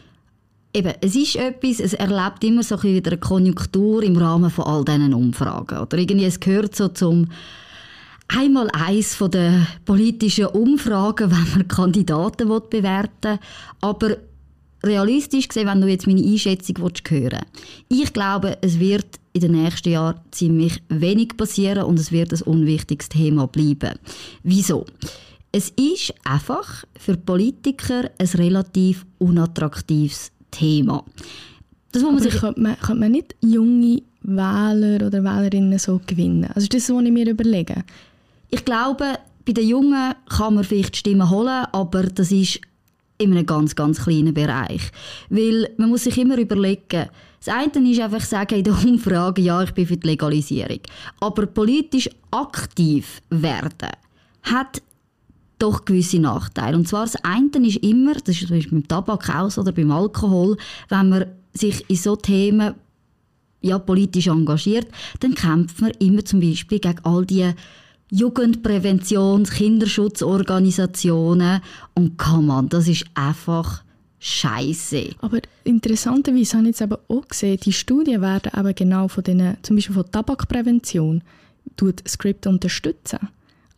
Eben, 0.73 0.93
es 1.01 1.15
ist 1.15 1.35
etwas, 1.35 1.79
es 1.79 1.93
erlebt 1.93 2.43
immer 2.43 2.63
so 2.63 2.75
ein 2.75 2.83
wieder 2.83 3.11
eine 3.11 3.19
Konjunktur 3.19 4.03
im 4.03 4.17
Rahmen 4.17 4.49
von 4.49 4.65
all 4.65 4.85
diesen 4.85 5.13
Umfragen. 5.13 5.79
Oder 5.79 5.97
irgendwie, 5.97 6.25
es 6.25 6.39
gehört 6.39 6.75
so 6.75 6.87
zum 6.89 7.27
einmal 8.27 8.69
eins 8.71 9.15
von 9.15 9.31
den 9.31 9.67
politischen 9.85 10.47
Umfragen, 10.47 11.31
wenn 11.31 11.51
man 11.51 11.67
Kandidaten 11.67 12.47
bewerten 12.69 13.31
will. 13.31 13.39
Aber 13.81 14.17
realistisch 14.83 15.47
gesehen, 15.47 15.67
wenn 15.67 15.81
du 15.81 15.87
jetzt 15.87 16.07
meine 16.07 16.23
Einschätzung 16.23 16.77
willst, 16.79 17.09
hören 17.09 17.45
ich 17.89 18.13
glaube, 18.13 18.57
es 18.61 18.79
wird 18.79 19.19
in 19.33 19.41
den 19.41 19.51
nächsten 19.51 19.91
Jahren 19.91 20.19
ziemlich 20.31 20.81
wenig 20.89 21.37
passieren 21.37 21.83
und 21.83 21.99
es 21.99 22.11
wird 22.11 22.33
ein 22.33 22.41
unwichtiges 22.41 23.09
Thema 23.09 23.47
bleiben. 23.47 23.97
Wieso? 24.43 24.85
Es 25.53 25.69
ist 25.69 26.13
einfach 26.23 26.85
für 26.97 27.17
Politiker 27.17 28.09
ein 28.17 28.27
relativ 28.27 29.05
unattraktives 29.19 30.31
Thema. 30.51 31.03
Das, 31.91 32.03
man 32.03 32.19
sich 32.19 32.35
könnte, 32.35 32.61
man, 32.61 32.77
könnte 32.77 32.99
man 32.99 33.11
nicht 33.11 33.35
junge 33.41 34.01
Wähler 34.21 35.05
oder 35.07 35.23
Wählerinnen 35.23 35.79
so 35.79 35.99
gewinnen? 36.05 36.45
Also 36.45 36.61
ist 36.61 36.73
das, 36.73 36.89
was 36.89 37.03
ich 37.03 37.11
mir 37.11 37.29
überlege? 37.29 37.83
Ich 38.49 38.63
glaube, 38.63 39.17
bei 39.45 39.53
den 39.53 39.67
Jungen 39.67 40.13
kann 40.29 40.55
man 40.55 40.63
vielleicht 40.63 40.95
Stimmen 40.95 41.29
holen, 41.29 41.65
aber 41.71 42.03
das 42.03 42.31
ist 42.31 42.61
in 43.17 43.31
einem 43.31 43.45
ganz, 43.45 43.75
ganz 43.75 44.03
kleinen 44.03 44.33
Bereich. 44.33 44.91
Weil 45.29 45.69
man 45.77 45.89
muss 45.89 46.03
sich 46.03 46.17
immer 46.17 46.37
überlegen, 46.37 47.07
das 47.43 47.53
eine 47.53 47.91
ist 47.91 47.99
einfach 47.99 48.21
sagen 48.21 48.55
in 48.55 48.63
der 48.63 48.73
Umfrage, 48.85 49.41
ja, 49.41 49.63
ich 49.63 49.71
bin 49.71 49.87
für 49.87 49.97
die 49.97 50.07
Legalisierung. 50.07 50.79
Aber 51.19 51.45
politisch 51.47 52.09
aktiv 52.29 53.21
werden 53.29 53.89
hat 54.43 54.81
doch 55.61 55.85
gewisse 55.85 56.19
Nachteile. 56.19 56.77
Und 56.77 56.87
zwar 56.87 57.05
das 57.05 57.15
eine 57.23 57.67
ist 57.67 57.77
immer, 57.77 58.13
das 58.13 58.41
ist 58.41 58.47
zum 58.47 58.57
Beispiel 58.57 58.79
beim 58.79 58.87
Tabak 58.87 59.35
aus 59.35 59.57
oder 59.57 59.71
beim 59.71 59.91
Alkohol, 59.91 60.57
wenn 60.89 61.09
man 61.09 61.25
sich 61.53 61.89
in 61.89 61.95
so 61.95 62.15
Themen 62.15 62.75
ja, 63.61 63.77
politisch 63.77 64.27
engagiert, 64.27 64.87
dann 65.19 65.35
kämpft 65.35 65.81
man 65.81 65.91
immer 65.99 66.25
zum 66.25 66.39
Beispiel 66.39 66.79
gegen 66.79 66.99
all 67.03 67.25
die 67.25 67.51
Jugendpräventions-, 68.11 69.51
Kinderschutzorganisationen 69.51 71.61
und 71.93 72.17
kann 72.17 72.47
man, 72.47 72.69
das 72.69 72.87
ist 72.87 73.05
einfach 73.13 73.83
Scheiße. 74.19 75.09
Aber 75.21 75.39
interessanterweise 75.63 76.57
habe 76.57 76.67
ich 76.67 76.71
jetzt 76.71 76.81
aber 76.81 76.99
auch 77.07 77.27
gesehen, 77.27 77.59
die 77.63 77.73
Studien 77.73 78.21
werden 78.21 78.51
eben 78.57 78.75
genau 78.75 79.07
von 79.07 79.23
denen, 79.23 79.57
zum 79.61 79.77
Beispiel 79.77 79.95
von 79.95 80.11
Tabakprävention, 80.11 81.23
tut 81.77 82.03
Skript 82.07 82.47
unterstützen. 82.47 83.29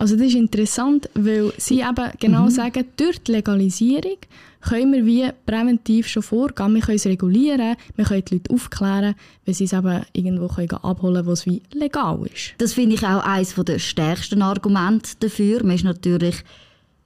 Also 0.03 0.17
das 0.17 0.27
ist 0.27 0.35
interessant, 0.35 1.09
weil 1.13 1.53
sie 1.57 1.79
eben 1.79 2.11
genau 2.19 2.43
mhm. 2.43 2.49
sagen, 2.49 2.83
durch 2.97 3.23
die 3.23 3.31
Legalisierung 3.31 4.17
können 4.59 4.91
wir 4.91 5.05
wie 5.05 5.29
präventiv 5.45 6.09
schon 6.09 6.23
vorgehen. 6.23 6.75
Wir 6.75 6.81
können 6.81 6.97
es 6.97 7.05
regulieren, 7.05 7.77
wir 7.95 8.03
können 8.03 8.25
die 8.25 8.33
Leute 8.33 8.53
aufklären, 8.53 9.15
wenn 9.45 9.53
sie 9.53 9.63
es 9.63 9.71
eben 9.71 10.01
irgendwo 10.11 10.49
können 10.49 10.73
abholen 10.73 11.13
können, 11.13 11.25
wo 11.25 11.31
es 11.31 11.45
wie 11.45 11.61
legal 11.71 12.19
ist. 12.25 12.53
Das 12.57 12.73
finde 12.73 12.95
ich 12.95 13.03
auch 13.05 13.23
eines 13.23 13.55
der 13.55 13.79
stärksten 13.79 14.41
Argumente 14.41 15.11
dafür. 15.21 15.63
Man 15.63 15.77
ist 15.77 15.85
natürlich 15.85 16.35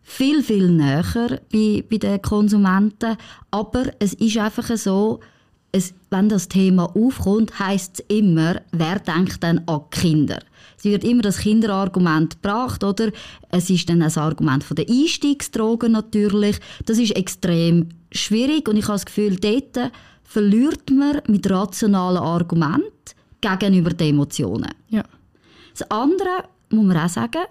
viel, 0.02 0.42
viel 0.42 0.68
näher 0.72 1.40
bei, 1.54 1.84
bei 1.88 1.98
den 2.00 2.20
Konsumenten, 2.24 3.16
aber 3.52 3.92
es 4.00 4.16
ist 4.16 4.40
einfach 4.40 4.76
so, 4.76 5.20
es, 5.72 5.94
wenn 6.10 6.30
das 6.30 6.48
Thema 6.48 6.86
aufkommt, 6.96 7.60
heißt 7.60 8.00
es 8.00 8.18
immer, 8.18 8.60
wer 8.72 8.98
denkt 8.98 9.44
dann 9.44 9.62
an 9.68 9.82
Kinder? 9.92 10.40
Es 10.78 10.84
wird 10.84 11.04
immer 11.04 11.24
das 11.24 11.40
Kinderargument 11.40 12.42
gebracht, 12.42 12.84
oder? 12.84 13.12
Es 13.50 13.70
ist 13.70 13.90
dann 13.90 14.02
ein 14.02 14.16
Argument 14.16 14.64
von 14.64 14.76
der 14.76 14.88
Einstiegsdrogen 14.88 15.92
natürlich. 15.92 16.60
Das 16.86 17.00
ist 17.00 17.16
extrem 17.16 17.90
schwierig 18.12 18.70
und 18.70 18.78
ich 18.78 18.86
habe 18.86 18.94
das 18.94 19.06
Gefühl, 19.06 19.38
dort 19.38 19.92
verliert 20.24 20.90
man 20.92 21.22
mit 21.28 21.50
rationalen 21.50 22.18
Argumenten 22.18 22.92
gegenüber 23.42 23.90
den 23.92 24.16
Emotionen. 24.16 24.72
Ja. 24.90 25.04
Das 25.78 25.90
andere 25.90 26.44
muss 26.70 26.86
man 26.86 26.98
auch 26.98 27.10
sagen, 27.10 27.44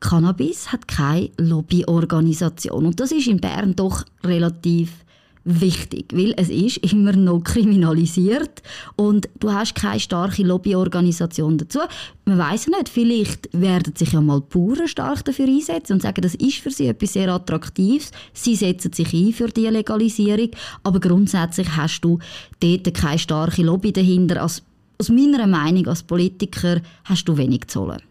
Cannabis 0.00 0.72
hat 0.72 0.86
keine 0.86 1.30
Lobbyorganisation 1.38 2.86
und 2.86 3.00
das 3.00 3.12
ist 3.12 3.26
in 3.26 3.40
Bern 3.40 3.74
doch 3.74 4.04
relativ 4.22 5.05
wichtig, 5.46 6.06
weil 6.12 6.34
es 6.36 6.50
ist 6.50 6.78
immer 6.78 7.12
noch 7.12 7.40
kriminalisiert 7.40 8.62
und 8.96 9.28
du 9.38 9.52
hast 9.52 9.76
keine 9.76 10.00
starke 10.00 10.42
Lobbyorganisation 10.42 11.56
dazu. 11.56 11.78
Man 12.24 12.38
weiß 12.38 12.66
nicht, 12.66 12.88
vielleicht 12.88 13.48
werden 13.52 13.94
sich 13.94 14.12
ja 14.12 14.20
mal 14.20 14.40
Bauern 14.40 14.88
stark 14.88 15.24
dafür 15.24 15.46
einsetzen 15.46 15.94
und 15.94 16.02
sagen, 16.02 16.20
das 16.20 16.34
ist 16.34 16.58
für 16.58 16.72
sie 16.72 16.88
etwas 16.88 17.12
sehr 17.12 17.32
Attraktives. 17.32 18.10
Sie 18.32 18.56
setzen 18.56 18.92
sich 18.92 19.14
ein 19.14 19.32
für 19.32 19.48
die 19.48 19.68
Legalisierung, 19.68 20.50
aber 20.82 20.98
grundsätzlich 20.98 21.76
hast 21.76 22.00
du 22.00 22.18
dort 22.58 22.92
keine 22.92 23.18
starke 23.18 23.62
Lobby 23.62 23.92
dahinter. 23.92 24.42
Als, 24.42 24.62
aus 24.98 25.08
meiner 25.10 25.46
Meinung 25.46 25.86
als 25.86 26.02
Politiker 26.02 26.80
hast 27.04 27.28
du 27.28 27.36
wenig 27.36 27.68
zu 27.68 27.82
holen. 27.82 28.02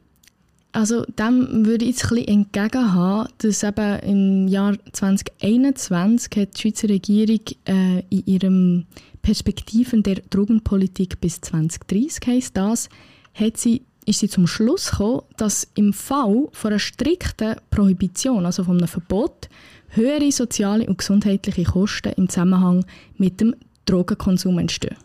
Also 0.75 1.05
dem 1.05 1.65
würde 1.65 1.85
ich 1.85 1.91
jetzt 1.91 2.03
ein 2.03 2.15
bisschen 2.15 2.27
entgegenhaben, 2.27 3.31
dass 3.37 3.63
eben 3.63 3.99
im 3.99 4.47
Jahr 4.49 4.75
2021 4.91 6.35
hat 6.35 6.57
die 6.57 6.61
Schweizer 6.61 6.89
Regierung 6.89 7.39
äh, 7.63 7.99
in 8.09 8.25
ihrem 8.25 8.85
Perspektiven 9.21 10.03
der 10.03 10.15
Drogenpolitik 10.29 11.21
bis 11.21 11.39
2030 11.39 12.27
heisst 12.27 12.57
das, 12.57 12.89
hat 13.33 13.55
sie, 13.55 13.83
ist 14.05 14.19
sie 14.19 14.27
zum 14.27 14.47
Schluss 14.47 14.91
gekommen, 14.91 15.21
dass 15.37 15.65
im 15.75 15.93
Fall 15.93 16.49
von 16.51 16.71
einer 16.71 16.79
strikten 16.79 17.55
Prohibition, 17.69 18.45
also 18.45 18.65
von 18.65 18.77
einem 18.77 18.89
Verbot, 18.89 19.47
höhere 19.87 20.29
soziale 20.29 20.87
und 20.87 20.97
gesundheitliche 20.97 21.63
Kosten 21.63 22.11
im 22.17 22.27
Zusammenhang 22.27 22.85
mit 23.17 23.39
dem 23.39 23.55
Drogenkonsum 23.85 24.59
entstehen. 24.59 24.97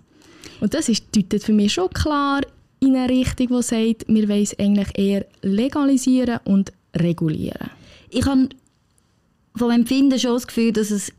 Und 0.60 0.74
das 0.74 0.88
ist, 0.88 1.14
deutet 1.14 1.44
für 1.44 1.52
mich 1.52 1.72
schon 1.72 1.90
klar 1.90 2.40
in 2.80 2.96
eine 2.96 3.08
Richtung, 3.08 3.48
die 3.48 3.62
sagt, 3.62 4.08
wir 4.08 4.28
wollen 4.28 4.42
es 4.42 4.58
eigentlich 4.58 4.98
eher 4.98 5.26
legalisieren 5.42 6.40
und 6.44 6.72
regulieren. 6.96 7.70
Ich 8.10 8.26
habe 8.26 8.48
vom 9.54 9.70
Empfinden 9.70 10.18
schon 10.18 10.34
das 10.34 10.46
Gefühl, 10.46 10.72
dass 10.72 10.90
es 10.90 11.12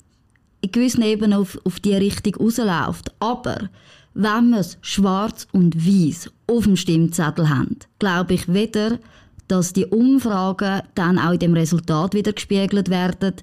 in 0.62 0.72
gewissen 0.72 1.04
Ebenen 1.04 1.34
auf, 1.34 1.60
auf 1.64 1.80
die 1.80 1.94
Richtung 1.94 2.36
rausläuft. 2.36 3.12
Aber 3.20 3.70
wenn 4.14 4.50
wir 4.50 4.60
es 4.60 4.78
schwarz 4.82 5.48
und 5.52 5.76
weiß 5.76 6.30
auf 6.48 6.64
dem 6.66 6.76
Stimmzettel 6.76 7.50
haben, 7.50 7.78
glaube 8.00 8.34
ich 8.34 8.52
weder, 8.52 9.00
dass 9.48 9.74
die 9.74 9.86
Umfragen 9.86 10.82
dann 10.96 11.20
auch 11.20 11.34
in 11.34 11.40
dem 11.40 11.54
Resultat 11.54 12.14
wieder 12.14 12.34
gespiegelt 12.34 12.90
werden, 12.90 13.36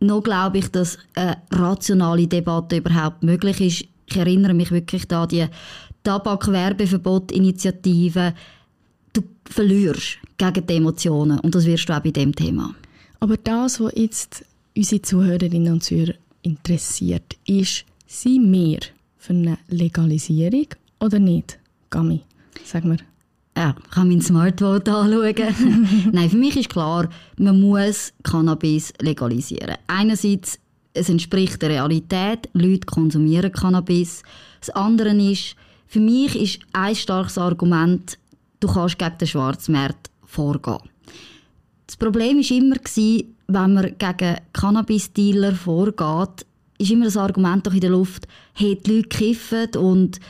noch 0.00 0.22
glaube 0.22 0.58
ich, 0.58 0.68
dass 0.68 0.98
eine 1.14 1.38
rationale 1.50 2.26
Debatte 2.26 2.76
überhaupt 2.76 3.22
möglich 3.22 3.60
ist. 3.60 3.88
Ich 4.08 4.16
erinnere 4.16 4.54
mich 4.54 4.70
wirklich 4.70 5.10
an 5.10 5.28
die 5.28 5.46
Tabakwerbeverbot-Initiative. 6.06 8.32
Du 9.12 9.22
verlierst 9.44 10.18
gegen 10.38 10.66
die 10.66 10.76
Emotionen 10.76 11.40
und 11.40 11.54
das 11.54 11.66
wirst 11.66 11.86
du 11.88 11.94
auch 11.94 12.00
bei 12.00 12.12
dem 12.12 12.34
Thema. 12.34 12.74
Aber 13.18 13.36
das, 13.36 13.80
was 13.80 13.92
jetzt 13.96 14.44
unsere 14.76 15.02
Zuhörerinnen 15.02 15.72
und 15.72 15.82
Zuhörer 15.82 16.14
interessiert, 16.42 17.36
ist, 17.46 17.84
sind 18.06 18.52
wir 18.52 18.78
für 19.18 19.32
eine 19.32 19.58
Legalisierung 19.68 20.68
oder 21.00 21.18
nicht? 21.18 21.58
Gami, 21.90 22.20
sag 22.64 22.84
mir. 22.84 22.98
Ja, 23.56 23.74
ich 23.82 23.90
kann 23.90 24.08
mein 24.08 24.20
Smartphone 24.20 24.86
anschauen. 24.86 26.08
Nein, 26.12 26.30
für 26.30 26.36
mich 26.36 26.56
ist 26.56 26.68
klar, 26.68 27.08
man 27.38 27.60
muss 27.60 28.12
Cannabis 28.22 28.92
legalisieren. 29.00 29.76
Einerseits, 29.86 30.60
es 30.92 31.08
entspricht 31.08 31.62
der 31.62 31.70
Realität, 31.70 32.50
Leute 32.52 32.86
konsumieren 32.86 33.50
Cannabis. 33.50 34.22
Das 34.60 34.70
andere 34.70 35.16
ist, 35.16 35.56
für 35.86 36.00
mich 36.00 36.36
ist 36.36 36.60
ein 36.72 36.94
starkes 36.94 37.38
Argument, 37.38 38.18
du 38.60 38.68
kannst 38.68 38.98
gegen 38.98 39.18
den 39.18 39.28
Schwarzmarkt 39.28 40.10
vorgehen. 40.24 40.78
Das 41.86 41.96
Problem 41.96 42.38
war 42.38 42.56
immer, 42.56 42.76
wenn 43.48 43.74
man 43.74 43.94
gegen 43.96 44.36
Cannabis-Dealer 44.52 45.54
vorgeht, 45.54 46.46
ist 46.78 46.90
immer 46.90 47.04
das 47.04 47.16
Argument 47.16 47.66
doch 47.66 47.72
in 47.72 47.80
der 47.80 47.90
Luft, 47.90 48.26
hey, 48.54 48.76
die 48.76 48.96
Leute 48.96 49.08
kiffen 49.08 49.76
und 49.76 50.20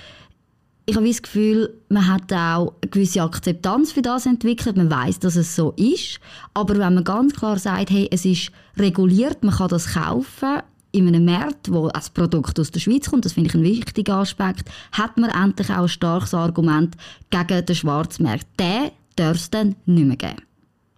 ich 0.88 0.94
habe 0.94 1.08
das 1.08 1.20
Gefühl, 1.20 1.75
man 1.88 2.06
hat 2.06 2.32
auch 2.32 2.75
eine 2.80 2.90
gewisse 2.90 3.22
Akzeptanz 3.22 3.90
für 3.90 4.02
das 4.02 4.25
entwickelt. 4.25 4.76
Man 4.76 4.88
weiß, 4.88 5.18
dass 5.18 5.34
es 5.34 5.56
so 5.56 5.72
ist. 5.72 6.20
Aber 6.54 6.78
wenn 6.78 6.94
man 6.94 7.02
ganz 7.02 7.34
klar 7.34 7.58
sagt, 7.58 7.90
hey, 7.90 8.08
es 8.12 8.25
ist 8.25 8.52
reguliert, 8.76 9.42
man 9.42 9.52
kann 9.52 9.66
das 9.66 9.94
kaufen, 9.94 10.62
in 10.96 11.08
einem 11.08 11.24
Markt, 11.24 11.72
wo 11.72 11.88
ein 11.88 12.02
Produkt 12.14 12.58
aus 12.58 12.70
der 12.70 12.80
Schweiz 12.80 13.10
kommt, 13.10 13.24
das 13.24 13.34
finde 13.34 13.48
ich 13.48 13.54
ein 13.54 13.62
wichtiger 13.62 14.16
Aspekt, 14.16 14.68
hat 14.92 15.16
man 15.16 15.30
endlich 15.30 15.70
auch 15.70 15.82
ein 15.82 15.88
starkes 15.88 16.34
Argument 16.34 16.96
gegen 17.30 17.66
den 17.66 17.76
Schwarzmarkt. 17.76 18.46
Den 18.58 18.90
darf 19.16 19.36
es 19.36 19.50
dann 19.50 19.76
nicht 19.86 20.06
mehr 20.06 20.16
geben. 20.16 20.42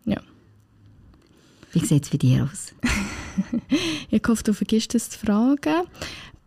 Ja. 0.05 0.21
Wie 1.73 1.85
sieht 1.85 2.05
es 2.05 2.11
bei 2.11 2.19
dir 2.19 2.45
aus? 2.45 2.75
ich 4.11 4.23
hoffe, 4.27 4.45
du 4.45 4.53
vergisst 4.55 4.95
es 4.95 5.11
zu 5.11 5.19
fragen. 5.19 5.87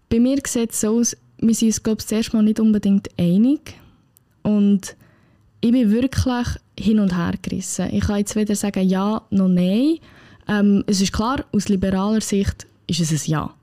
Bei 0.09 0.19
mir 0.19 0.37
sieht 0.45 0.71
es 0.71 0.81
so 0.81 0.99
aus, 0.99 1.15
wir 1.37 1.55
sind 1.55 1.69
uns, 1.69 1.83
glaube 1.83 2.01
ich, 2.01 2.07
zuerst 2.07 2.33
mal 2.33 2.43
nicht 2.43 2.59
unbedingt 2.59 3.09
einig. 3.17 3.73
Und 4.43 4.95
ich 5.61 5.71
bin 5.71 5.91
wirklich 5.91 6.47
hin 6.77 6.99
und 6.99 7.15
her 7.15 7.33
gerissen. 7.41 7.89
Ich 7.91 8.01
kann 8.01 8.17
jetzt 8.17 8.35
weder 8.35 8.55
sagen 8.55 8.87
ja 8.87 9.21
noch 9.29 9.47
nein. 9.47 9.97
Ähm, 10.47 10.83
es 10.87 11.01
ist 11.01 11.13
klar, 11.13 11.45
aus 11.51 11.69
liberaler 11.69 12.21
Sicht 12.21 12.67
ist 12.99 13.11
es 13.11 13.27
ein 13.27 13.31
Ja. 13.31 13.53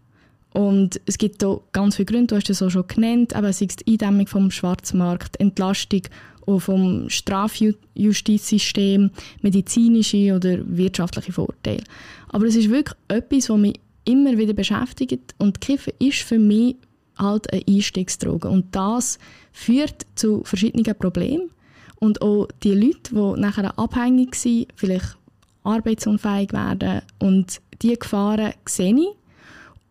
Und 0.55 0.99
es 1.05 1.19
gibt 1.19 1.43
hier 1.43 1.61
ganz 1.73 1.97
viele 1.97 2.07
Gründe, 2.07 2.29
du 2.29 2.37
hast 2.37 2.49
es 2.49 2.63
auch 2.63 2.71
schon 2.71 2.89
genannt, 2.89 3.35
aber 3.35 3.53
sei 3.53 3.67
es 3.67 3.77
die 3.77 3.93
Eindämmung 3.93 4.27
vom 4.27 4.51
Schwarzmarkt, 4.51 5.39
Entlastung 5.39 6.01
auch 6.47 6.61
vom 6.61 7.11
Strafjustizsystem, 7.11 9.11
medizinische 9.43 10.35
oder 10.35 10.61
wirtschaftliche 10.65 11.33
Vorteile. 11.33 11.85
Aber 12.31 12.47
es 12.47 12.57
ist 12.57 12.71
wirklich 12.71 12.97
etwas, 13.09 13.51
was 13.51 13.59
mich 13.59 13.79
immer 14.05 14.39
wieder 14.39 14.55
beschäftigt 14.55 15.35
und 15.37 15.61
Kiffen 15.61 15.93
ist 15.99 16.23
für 16.23 16.39
mich 16.39 16.77
halt 17.19 17.53
eine 17.53 17.63
Einstiegsdroge 17.69 18.49
und 18.49 18.75
das 18.75 19.19
führt 19.53 20.07
zu 20.15 20.43
verschiedenen 20.45 20.99
Problemen 20.99 21.51
und 21.97 22.23
auch 22.23 22.49
die 22.63 22.73
Leute, 22.73 23.13
die 23.13 23.41
nachher 23.41 23.79
abhängig 23.79 24.35
sind, 24.35 24.69
vielleicht 24.77 25.17
arbeitsunfähig 25.65 26.53
werden 26.53 27.03
und 27.19 27.61
diese 27.83 27.97
Gefahren 27.97 28.53
sehe 28.67 28.95
ich 28.95 29.09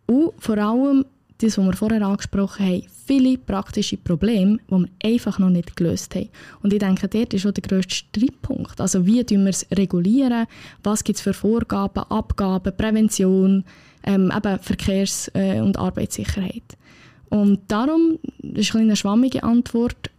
und 0.06 0.32
vor 0.38 0.58
allem 0.58 1.04
das, 1.38 1.56
was 1.56 1.64
wir 1.64 1.72
vorher 1.72 2.02
angesprochen 2.02 2.66
haben, 2.66 2.82
viele 3.06 3.38
praktische 3.38 3.96
Probleme, 3.96 4.58
die 4.68 4.74
wir 4.74 4.88
einfach 5.04 5.38
noch 5.38 5.50
nicht 5.50 5.76
gelöst 5.76 6.14
haben. 6.14 6.28
Und 6.62 6.72
ich 6.72 6.78
denke, 6.78 7.08
dort 7.08 7.32
ist 7.32 7.46
auch 7.46 7.52
der 7.52 7.62
grösste 7.62 7.94
Streitpunkt. 7.94 8.80
Also 8.80 9.06
wie 9.06 9.24
tun 9.24 9.44
wir 9.44 9.50
es 9.50 9.66
regulieren? 9.72 10.46
Was 10.82 11.04
gibt 11.04 11.18
es 11.18 11.22
für 11.22 11.32
Vorgaben, 11.32 12.04
Abgaben, 12.10 12.76
Prävention, 12.76 13.64
ähm, 14.04 14.32
eben 14.36 14.58
Verkehrs- 14.58 15.30
äh, 15.34 15.60
und 15.60 15.78
Arbeitssicherheit? 15.78 16.76
Und 17.30 17.60
darum, 17.68 18.18
das 18.38 18.66
ist 18.66 18.76
eine 18.76 18.96
schwammige 18.96 19.42
Antwort, 19.42 20.10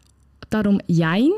darum 0.49 0.79
Jein. 0.87 1.31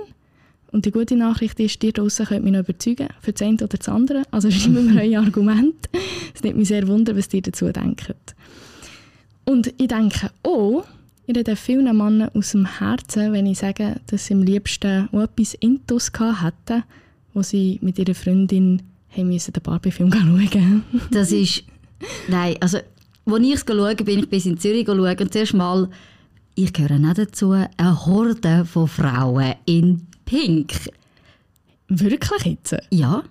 Und 0.71 0.85
die 0.85 0.91
gute 0.91 1.15
Nachricht 1.15 1.59
ist, 1.59 1.83
ihr 1.83 1.91
draussen 1.91 2.25
könnt 2.25 2.43
mich 2.43 2.53
noch 2.53 2.61
überzeugen, 2.61 3.09
für 3.19 3.33
das 3.33 3.41
eine 3.41 3.55
oder 3.55 3.77
das 3.77 3.89
andere. 3.89 4.23
Also 4.31 4.49
schreiben 4.49 4.93
wir 4.93 5.01
euer 5.01 5.21
Argument. 5.21 5.75
Es 6.33 6.43
nimmt 6.43 6.57
mich 6.57 6.69
sehr 6.69 6.87
wunder, 6.87 7.15
was 7.15 7.33
ihr 7.33 7.41
dazu 7.41 7.71
denkt. 7.71 8.15
Und 9.43 9.67
ich 9.77 9.87
denke 9.89 10.31
auch, 10.43 10.85
ich 11.27 11.35
rede 11.35 11.55
vielen 11.55 11.97
Männern 11.97 12.29
aus 12.33 12.51
dem 12.51 12.65
Herzen, 12.65 13.33
wenn 13.33 13.45
ich 13.45 13.59
sage, 13.59 13.97
dass 14.07 14.25
sie 14.25 14.33
am 14.33 14.43
liebsten 14.43 15.09
auch 15.11 15.23
etwas 15.23 15.53
Intus 15.55 16.11
hatten, 16.17 16.83
wo 17.33 17.43
sie 17.43 17.77
mit 17.81 17.99
ihrer 17.99 18.15
Freundin 18.15 18.81
müssen 19.17 19.53
den 19.53 19.63
Barbie-Film 19.63 20.11
schauen 20.51 20.83
Das 21.11 21.31
ist, 21.31 21.63
nein, 22.27 22.55
also, 22.59 22.79
als 23.25 23.43
ich 23.43 23.53
es 23.53 23.65
schaue, 23.67 23.95
bin 23.95 24.19
ich 24.19 24.29
bis 24.29 24.45
in 24.45 24.57
Zürich 24.57 24.85
schauen 24.87 24.99
und 24.99 25.33
zuerst 25.33 25.53
mal, 25.53 25.89
ich 26.55 26.73
gehöre 26.73 26.99
nicht 26.99 27.17
dazu, 27.17 27.51
eine 27.51 28.05
Horde 28.05 28.65
von 28.65 28.87
Frauen 28.87 29.53
in 29.65 30.07
Pink. 30.25 30.73
Wirklich 31.87 32.45
jetzt? 32.45 32.75
Ja, 32.89 33.23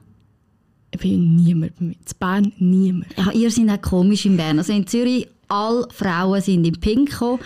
Ich 0.93 1.01
bin 1.01 1.37
niemand 1.37 1.77
bei 1.79 1.85
mir. 1.85 1.93
In 1.95 2.19
Bern 2.19 2.53
niemand. 2.59 3.07
ja 3.17 3.31
ihr 3.33 3.51
seid 3.51 3.71
auch 3.71 3.81
komisch 3.81 4.27
in 4.27 4.37
Bern. 4.37 4.59
Also 4.59 4.73
in 4.73 4.87
Zürich, 4.87 5.29
alle 5.49 5.87
Frauen 5.93 6.41
sind 6.43 6.67
in 6.67 6.79
Pink 6.81 7.11
gekommen, 7.11 7.41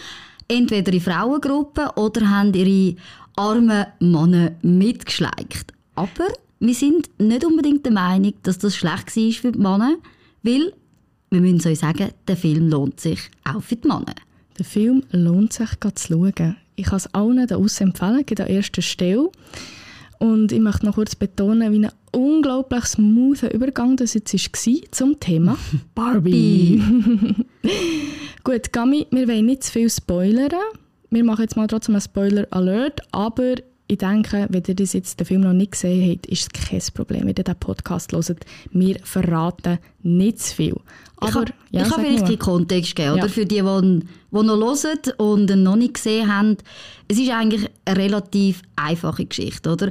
entweder 0.49 0.93
in 0.93 1.01
Frauengruppen 1.01 1.89
oder 1.97 2.29
haben 2.29 2.53
ihre 2.55 2.97
armen 3.37 3.87
Männer 4.01 4.53
mitgeschleicht. 4.63 5.73
Aber 5.95 6.27
wir 6.61 6.75
sind 6.75 7.11
nicht 7.19 7.45
unbedingt 7.45 7.85
der 7.85 7.93
Meinung, 7.93 8.33
dass 8.43 8.59
das 8.59 8.77
schlecht 8.77 9.15
war 9.17 9.33
für 9.33 9.53
die 9.53 9.59
Männer, 9.59 9.95
weil, 10.43 10.73
wir 11.31 11.41
müssen 11.41 11.69
euch 11.69 11.79
sagen, 11.79 12.11
der 12.27 12.37
Film 12.37 12.69
lohnt 12.69 13.01
sich 13.01 13.21
auch 13.45 13.63
für 13.63 13.77
die 13.77 13.89
Männer. 13.89 14.15
Der 14.59 14.65
Film 14.65 15.03
lohnt 15.11 15.53
sich, 15.53 15.69
zu 15.81 16.09
schauen. 16.09 16.57
Ich 16.77 16.87
kann 16.87 16.97
es 16.97 17.13
allen 17.15 17.47
da 17.47 17.57
empfehlen, 17.57 18.25
an 18.41 18.47
erster 18.47 18.83
Stelle. 18.83 19.31
Und 20.19 20.53
ich 20.53 20.61
möchte 20.61 20.87
noch 20.87 20.95
kurz 20.95 21.15
betonen, 21.15 21.73
wie 21.73 21.87
ein 21.87 21.93
unglaublich 22.13 22.85
smoother 22.85 23.53
Übergang 23.53 23.97
das 23.97 24.15
jetzt 24.15 24.33
war 24.33 24.91
zum 24.91 25.21
Thema 25.21 25.59
Barbie. 25.95 26.83
Gut, 28.45 28.73
Gami, 28.73 29.07
wir 29.11 29.29
wollen 29.29 29.47
nicht 29.47 29.65
zu 29.65 29.73
viel 29.73 29.91
spoilern. 29.91 30.53
Wir 31.11 31.25
machen 31.25 31.43
jetzt 31.43 31.57
mal 31.57 31.67
trotzdem 31.67 31.95
einen 31.95 32.03
Spoiler-Alert, 32.03 33.01
aber 33.13 33.55
ich 33.95 33.99
denke, 33.99 34.47
wenn 34.51 34.63
ihr 34.67 34.75
das 34.75 34.93
jetzt 34.93 35.21
den 35.21 35.27
Film 35.27 35.43
noch 35.43 35.53
nicht 35.53 35.73
gesehen 35.73 36.11
habt, 36.11 36.27
ist 36.27 36.43
es 36.43 36.49
kein 36.69 36.83
Problem, 36.95 37.21
wenn 37.23 37.29
ihr 37.29 37.45
den 37.45 37.55
Podcast 37.57 38.13
hört. 38.13 38.45
Wir 38.73 38.99
verraten 39.05 39.79
nicht 40.03 40.41
zu 40.41 40.55
viel. 40.55 40.77
Aber, 41.19 41.29
ich 41.29 41.35
kann, 41.35 41.45
ja, 41.71 41.83
ich 41.83 41.89
kann 41.89 42.01
vielleicht 42.05 42.19
nur. 42.21 42.29
den 42.29 42.39
Kontext 42.39 42.97
geben, 42.97 43.09
Ja. 43.17 43.23
oder? 43.25 43.29
Für 43.29 43.47
die, 43.47 43.57
die, 43.57 43.61
die 43.63 44.43
noch 44.43 44.57
hören 44.57 44.99
und 45.19 45.51
ihn 45.51 45.63
noch 45.63 45.77
nicht 45.77 45.95
gesehen 45.95 46.33
haben. 46.35 46.57
Es 47.07 47.19
ist 47.19 47.31
eigentlich 47.31 47.71
eine 47.85 47.97
relativ 47.97 48.63
einfache 48.77 49.27
Geschichte, 49.27 49.71
oder? 49.71 49.91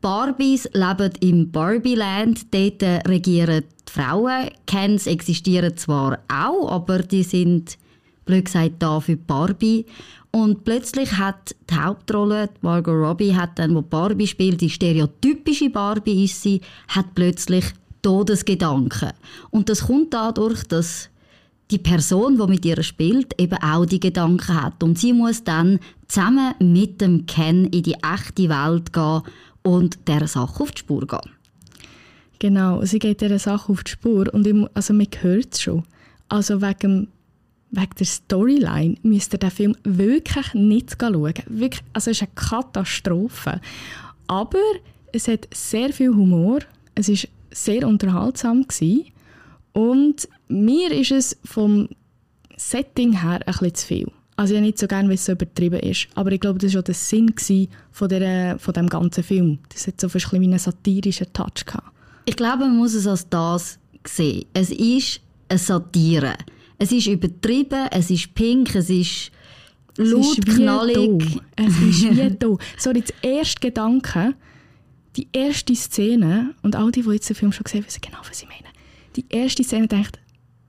Barbies 0.00 0.68
leben 0.72 1.10
im 1.20 1.50
Barbieland, 1.50 2.46
dort 2.54 2.82
regieren 3.08 3.64
die 3.88 3.92
Frauen. 3.92 4.48
Kens 4.66 5.06
existieren 5.06 5.76
zwar 5.76 6.20
auch, 6.32 6.70
aber 6.70 7.00
die 7.00 7.22
sind, 7.24 7.76
blöd 8.24 8.44
gesagt, 8.46 8.74
da 8.78 9.00
für 9.00 9.16
Barbie. 9.16 9.84
Und 10.32 10.64
plötzlich 10.64 11.18
hat 11.18 11.56
die 11.68 11.74
Hauptrolle, 11.74 12.48
die 12.48 12.58
Margot 12.62 12.94
Robbie, 12.94 13.34
hat 13.34 13.58
dann, 13.58 13.74
wo 13.74 13.82
Barbie 13.82 14.26
spielt, 14.26 14.60
die 14.60 14.70
stereotypische 14.70 15.70
Barbie 15.70 16.24
ist 16.24 16.42
sie, 16.42 16.60
hat 16.88 17.14
plötzlich 17.14 17.64
Todesgedanken. 18.02 19.10
Und 19.50 19.68
das 19.68 19.86
kommt 19.86 20.14
dadurch, 20.14 20.64
dass 20.64 21.10
die 21.70 21.78
Person, 21.78 22.38
die 22.38 22.46
mit 22.46 22.64
ihr 22.64 22.82
spielt, 22.82 23.40
eben 23.40 23.58
auch 23.62 23.86
die 23.86 24.00
Gedanken 24.00 24.62
hat. 24.62 24.82
Und 24.82 24.98
sie 24.98 25.12
muss 25.12 25.44
dann 25.44 25.78
zusammen 26.08 26.54
mit 26.60 27.00
dem 27.00 27.26
Ken 27.26 27.66
in 27.66 27.82
die 27.82 27.94
echte 27.94 28.48
Welt 28.48 28.92
gehen 28.92 29.22
und 29.62 29.98
der 30.08 30.26
Sache 30.26 30.62
auf 30.62 30.72
die 30.72 30.80
Spur 30.80 31.06
gehen. 31.06 31.30
Genau, 32.38 32.82
sie 32.84 32.98
geht 32.98 33.20
dieser 33.20 33.38
Sache 33.38 33.70
auf 33.70 33.84
die 33.84 33.90
Spur 33.90 34.32
und 34.32 34.46
ich, 34.46 34.54
also 34.74 34.94
man 34.94 35.06
hört 35.20 35.54
es 35.54 35.62
schon. 35.62 35.84
Also 36.28 36.62
wegen, 36.62 37.08
wegen 37.70 37.94
der 37.98 38.06
Storyline 38.06 38.96
müsst 39.02 39.32
ihr 39.32 39.38
den 39.38 39.50
Film 39.50 39.76
wirklich 39.84 40.54
nicht 40.54 40.96
schauen. 41.00 41.34
Wirklich, 41.46 41.82
also 41.92 42.10
es 42.10 42.20
ist 42.20 42.22
eine 42.22 42.32
Katastrophe. 42.34 43.60
Aber 44.26 44.58
es 45.12 45.28
hat 45.28 45.48
sehr 45.52 45.92
viel 45.92 46.10
Humor, 46.10 46.60
es 46.94 47.08
ist 47.08 47.28
sehr 47.50 47.86
unterhaltsam 47.86 48.66
gewesen. 48.66 49.06
und 49.72 50.28
mir 50.48 50.90
ist 50.92 51.12
es 51.12 51.36
vom 51.44 51.88
Setting 52.56 53.20
her 53.20 53.40
ein 53.46 53.52
bisschen 53.52 53.74
zu 53.74 53.86
viel. 53.86 54.12
Also 54.36 54.54
ich 54.54 54.60
nicht 54.60 54.78
so 54.78 54.86
gerne, 54.86 55.08
wenn 55.08 55.14
es 55.14 55.24
so 55.24 55.32
übertrieben 55.32 55.80
ist. 55.80 56.08
Aber 56.14 56.32
ich 56.32 56.40
glaube, 56.40 56.58
das 56.58 56.72
war 56.72 56.80
auch 56.80 56.84
der 56.84 56.94
Sinn 56.94 57.34
von, 57.90 58.08
der, 58.08 58.58
von 58.58 58.72
dem 58.72 58.88
ganzen 58.88 59.22
Film. 59.22 59.58
Das 59.68 59.86
hat 59.86 60.00
so 60.00 60.06
ein 60.06 60.12
bisschen 60.12 60.42
einen 60.42 60.58
satirischen 60.58 61.32
Touch 61.32 61.66
gehabt. 61.66 61.90
Ich 62.24 62.36
glaube, 62.36 62.64
man 62.64 62.76
muss 62.76 62.94
es 62.94 63.06
als 63.06 63.28
das 63.28 63.78
sehen. 64.06 64.46
Es 64.54 64.70
ist 64.70 65.20
eine 65.48 65.58
Satire. 65.58 66.34
Es 66.82 66.90
ist 66.92 67.06
übertrieben, 67.06 67.88
es 67.90 68.10
ist 68.10 68.34
pink, 68.34 68.74
es 68.74 68.88
ist 68.88 69.30
Es 69.98 70.10
laut, 70.10 70.22
ist 70.22 70.36
wie 70.38 70.56
knallig. 70.56 71.40
da. 71.56 71.64
Es 71.66 71.78
ist 71.78 72.02
wie 72.10 72.36
da. 72.38 72.56
Sorry, 72.78 73.02
das 73.02 73.12
erste 73.22 73.60
Gedanke, 73.60 74.34
die 75.16 75.28
erste 75.32 75.74
Szene, 75.76 76.54
und 76.62 76.74
all 76.74 76.90
die, 76.90 77.02
die 77.02 77.10
jetzt 77.10 77.28
den 77.28 77.36
Film 77.36 77.52
schon 77.52 77.64
gesehen 77.64 77.82
haben, 77.82 77.86
wissen 77.86 78.00
genau, 78.00 78.18
was 78.26 78.42
ich 78.42 78.48
meine. 78.48 78.68
Die 79.16 79.26
erste 79.28 79.62
Szene 79.62 79.88
denkt, 79.88 80.18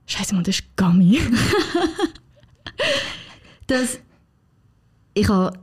Scheiße, 0.06 0.34
Mann, 0.34 0.44
das 0.44 0.56
ist 0.56 0.76
Gummy. 0.76 1.18
Das, 3.66 4.00
ich 5.14 5.28
habe 5.28 5.56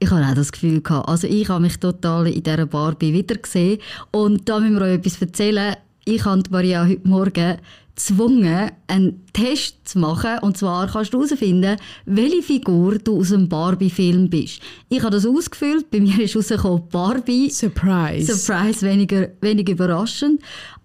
ich 0.00 0.10
habe 0.10 0.26
auch 0.26 0.34
das 0.34 0.50
Gefühl 0.50 0.82
gehabt. 0.82 1.08
Also 1.08 1.26
ich 1.26 1.48
habe 1.48 1.62
mich 1.62 1.78
total 1.78 2.26
in 2.26 2.42
dieser 2.42 2.66
Barbie 2.66 3.12
wieder 3.12 3.36
gesehen. 3.36 3.78
Und 4.10 4.48
da 4.48 4.58
müssen 4.58 4.74
wir 4.74 4.82
euch 4.82 4.94
etwas 4.94 5.20
erzählen. 5.20 5.76
Ich 6.04 6.24
habe 6.24 6.42
Maria 6.50 6.84
heute 6.86 7.06
Morgen 7.08 7.58
gezwungen, 7.94 8.70
einen 8.86 9.24
Test 9.32 9.88
zu 9.88 9.98
machen. 9.98 10.38
Und 10.42 10.56
zwar 10.56 10.88
kannst 10.88 11.14
du 11.14 11.18
herausfinden, 11.18 11.76
welche 12.06 12.42
Figur 12.42 12.98
du 12.98 13.20
aus 13.20 13.32
einem 13.32 13.48
Barbie-Film 13.48 14.28
bist. 14.28 14.60
Ich 14.88 15.00
habe 15.00 15.10
das 15.10 15.26
ausgefüllt. 15.26 15.90
Bei 15.90 16.00
mir 16.00 16.18
ist 16.20 16.36
rausgekommen 16.36 16.88
Barbie. 16.90 17.50
Surprise. 17.50 18.34
Surprise, 18.34 18.86
weniger, 18.86 19.28
weniger 19.40 19.72
überraschend. 19.72 20.40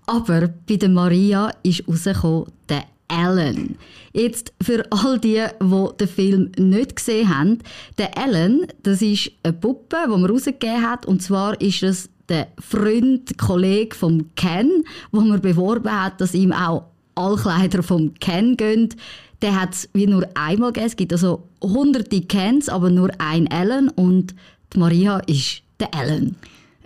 Aber 0.05 0.49
bei 0.67 0.75
der 0.75 0.89
Maria 0.89 1.51
ist 1.63 1.87
rausgekommen 1.87 2.47
der 2.67 2.83
Alan. 3.07 3.75
Jetzt 4.13 4.53
für 4.61 4.83
all 4.91 5.19
die, 5.19 5.43
die 5.61 5.87
den 5.99 6.07
Film 6.07 6.51
nicht 6.57 6.95
gesehen 6.95 7.35
haben, 7.35 7.59
der 7.97 8.17
Alan, 8.17 8.67
das 8.83 9.01
ist 9.01 9.31
eine 9.43 9.53
Puppe, 9.53 9.97
die 10.05 10.09
man 10.09 10.25
rausgegeben 10.25 10.87
hat. 10.87 11.05
Und 11.05 11.21
zwar 11.21 11.59
ist 11.59 11.83
es 11.83 12.09
der 12.29 12.47
Freund, 12.59 13.37
Kollege 13.37 13.95
vom 13.95 14.33
Ken, 14.35 14.83
wo 15.11 15.21
man 15.21 15.41
beworben 15.41 15.91
hat, 15.91 16.21
dass 16.21 16.33
ihm 16.35 16.53
auch 16.53 16.85
alle 17.19 17.37
Kleider 17.37 17.83
vom 17.83 18.13
Ken 18.15 18.57
gehen. 18.57 18.89
Der 19.41 19.59
hat 19.59 19.73
es 19.73 19.89
wie 19.93 20.07
nur 20.07 20.27
einmal 20.35 20.71
gegeben. 20.71 20.87
Es 20.87 20.95
gibt 20.95 21.13
also 21.13 21.43
hunderte 21.61 22.21
Kens, 22.21 22.69
aber 22.69 22.89
nur 22.89 23.09
ein 23.19 23.47
Alan. 23.51 23.89
Und 23.89 24.35
die 24.73 24.79
Maria 24.79 25.19
ist 25.19 25.61
der 25.79 25.93
Alan. 25.93 26.35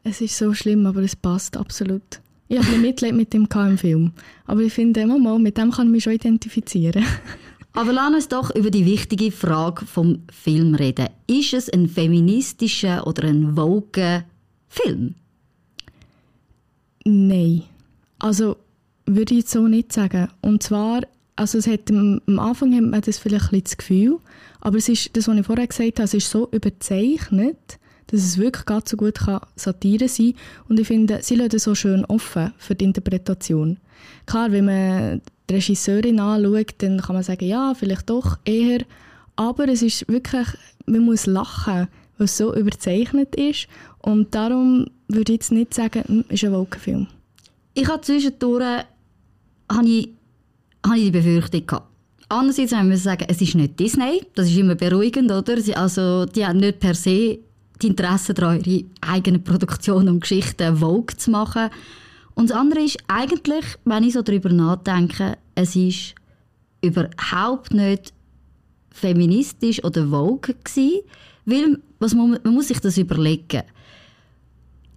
Es 0.04 0.22
ist 0.22 0.38
so 0.38 0.54
schlimm, 0.54 0.86
aber 0.86 1.02
es 1.02 1.16
passt 1.16 1.56
absolut. 1.56 2.20
Ich 2.50 2.60
habe 2.60 2.78
Mitleid 2.78 3.14
mit 3.14 3.34
dem 3.34 3.48
im 3.52 3.78
Film. 3.78 4.12
Aber 4.46 4.62
ich 4.62 4.74
finde, 4.74 5.08
mal, 5.08 5.20
mal, 5.20 5.40
mit 5.40 5.58
dem 5.58 5.72
kann 5.72 5.88
ich 5.88 5.92
mich 5.92 6.04
schon 6.04 6.14
identifizieren. 6.14 7.04
Aber 7.76 7.92
lass 7.92 8.14
uns 8.14 8.28
doch 8.28 8.56
über 8.56 8.70
die 8.70 8.86
wichtige 8.86 9.32
Frage 9.32 9.88
vom 9.88 10.20
Film 10.32 10.76
reden. 10.76 11.08
Ist 11.26 11.54
es 11.54 11.74
ein 11.74 11.88
feministischer 11.90 13.08
oder 13.08 13.24
ein 13.24 13.58
woke 13.58 14.24
Film? 14.68 15.16
Nein. 17.04 17.64
Also, 18.20 18.58
würde 19.06 19.34
ich 19.34 19.42
jetzt 19.42 19.52
so 19.52 19.68
nicht 19.68 19.94
sagen. 19.94 20.30
Und 20.42 20.64
zwar, 20.64 21.02
also 21.36 21.58
es 21.58 21.68
hat, 21.68 21.92
am 21.92 22.22
Anfang 22.40 22.76
hat 22.76 22.84
man 22.84 23.02
das 23.02 23.20
vielleicht 23.20 23.54
ein 23.54 23.64
das 23.64 23.78
Gefühl, 23.78 24.20
aber 24.62 24.78
es 24.78 24.90
ist, 24.90 25.16
das, 25.16 25.28
was 25.28 25.38
ich 25.38 25.46
vorher 25.46 25.68
gesagt 25.68 26.00
habe, 26.00 26.04
es 26.04 26.14
ist 26.14 26.30
so 26.30 26.48
überzeichnet, 26.52 27.80
dass 28.08 28.22
es 28.22 28.38
wirklich 28.38 28.66
ganz 28.66 28.90
so 28.90 28.98
gut 28.98 29.16
kann 29.16 29.42
Satire 29.56 30.08
sein 30.08 30.36
Und 30.70 30.80
ich 30.80 30.88
finde, 30.88 31.20
sie 31.22 31.36
lassen 31.36 31.56
es 31.56 31.64
so 31.64 31.76
schön 31.76 32.06
offen 32.06 32.54
für 32.58 32.76
die 32.76 32.86
Interpretation. 32.86 33.78
Klar, 34.26 34.52
wenn 34.52 34.66
man 34.66 35.22
die 35.50 35.56
Regisseurin 35.56 36.20
anschaut, 36.20 36.76
dann 36.78 37.02
kann 37.02 37.16
man 37.16 37.24
sagen, 37.24 37.46
ja, 37.46 37.74
vielleicht 37.74 38.10
doch 38.10 38.38
eher. 38.46 38.82
Aber 39.36 39.68
es 39.68 39.82
ist 39.82 40.08
wirklich, 40.08 40.48
man 40.86 41.02
muss 41.02 41.26
lachen, 41.26 41.88
weil 42.18 42.26
es 42.26 42.38
so 42.38 42.54
überzeichnet 42.56 43.36
ist. 43.36 43.68
Und 44.00 44.36
darum 44.36 44.88
würde 45.08 45.34
ich 45.34 45.40
jetzt 45.40 45.52
nicht 45.52 45.74
sagen, 45.74 46.04
hm, 46.06 46.26
ist 46.30 46.44
ein 46.44 46.54
Woke-Film. 46.54 47.08
Ich 47.74 47.88
hatte 47.88 48.04
zwischendurch 48.04 48.86
habe 49.76 49.88
ich, 49.88 50.10
habe 50.86 50.98
ich 50.98 51.06
die 51.06 51.12
Befürchtung 51.12 51.66
gehabt. 51.66 51.88
Andererseits 52.30 52.72
müssen 52.72 52.90
wir 52.90 52.98
sagen, 52.98 53.26
es 53.28 53.42
ist 53.42 53.56
nicht 53.56 53.80
Disney. 53.80 54.22
Das 54.36 54.48
ist 54.50 54.58
immer 54.58 54.76
beruhigend, 54.76 55.32
oder? 55.32 55.58
Also, 55.76 56.26
die 56.26 56.46
haben 56.46 56.60
nicht 56.60 56.80
per 56.80 56.96
se 56.96 57.40
die 57.82 57.88
Interesse 57.88 58.34
daran, 58.34 58.62
ihre 58.64 58.86
eigenen 59.02 59.44
Produktionen 59.44 60.10
und 60.10 60.22
Geschichten 60.22 60.78
Vogue 60.78 61.16
zu 61.18 61.32
machen. 61.32 61.70
Und 62.36 62.50
das 62.50 62.58
andere 62.58 62.82
ist 62.82 62.98
eigentlich, 63.08 63.66
wenn 63.86 64.04
ich 64.04 64.14
so 64.14 64.22
darüber 64.22 64.50
nachdenke, 64.50 65.38
es 65.56 65.76
ist 65.76 66.16
überhaupt 66.82 67.74
nicht 67.74 68.14
feministisch 68.92 69.84
oder 69.84 70.08
Vogue 70.08 70.56
gewesen, 70.64 71.02
weil 71.46 71.80
was 72.00 72.14
man, 72.14 72.40
man 72.44 72.54
muss 72.54 72.68
sich 72.68 72.80
das 72.80 72.98
überlegen. 72.98 73.64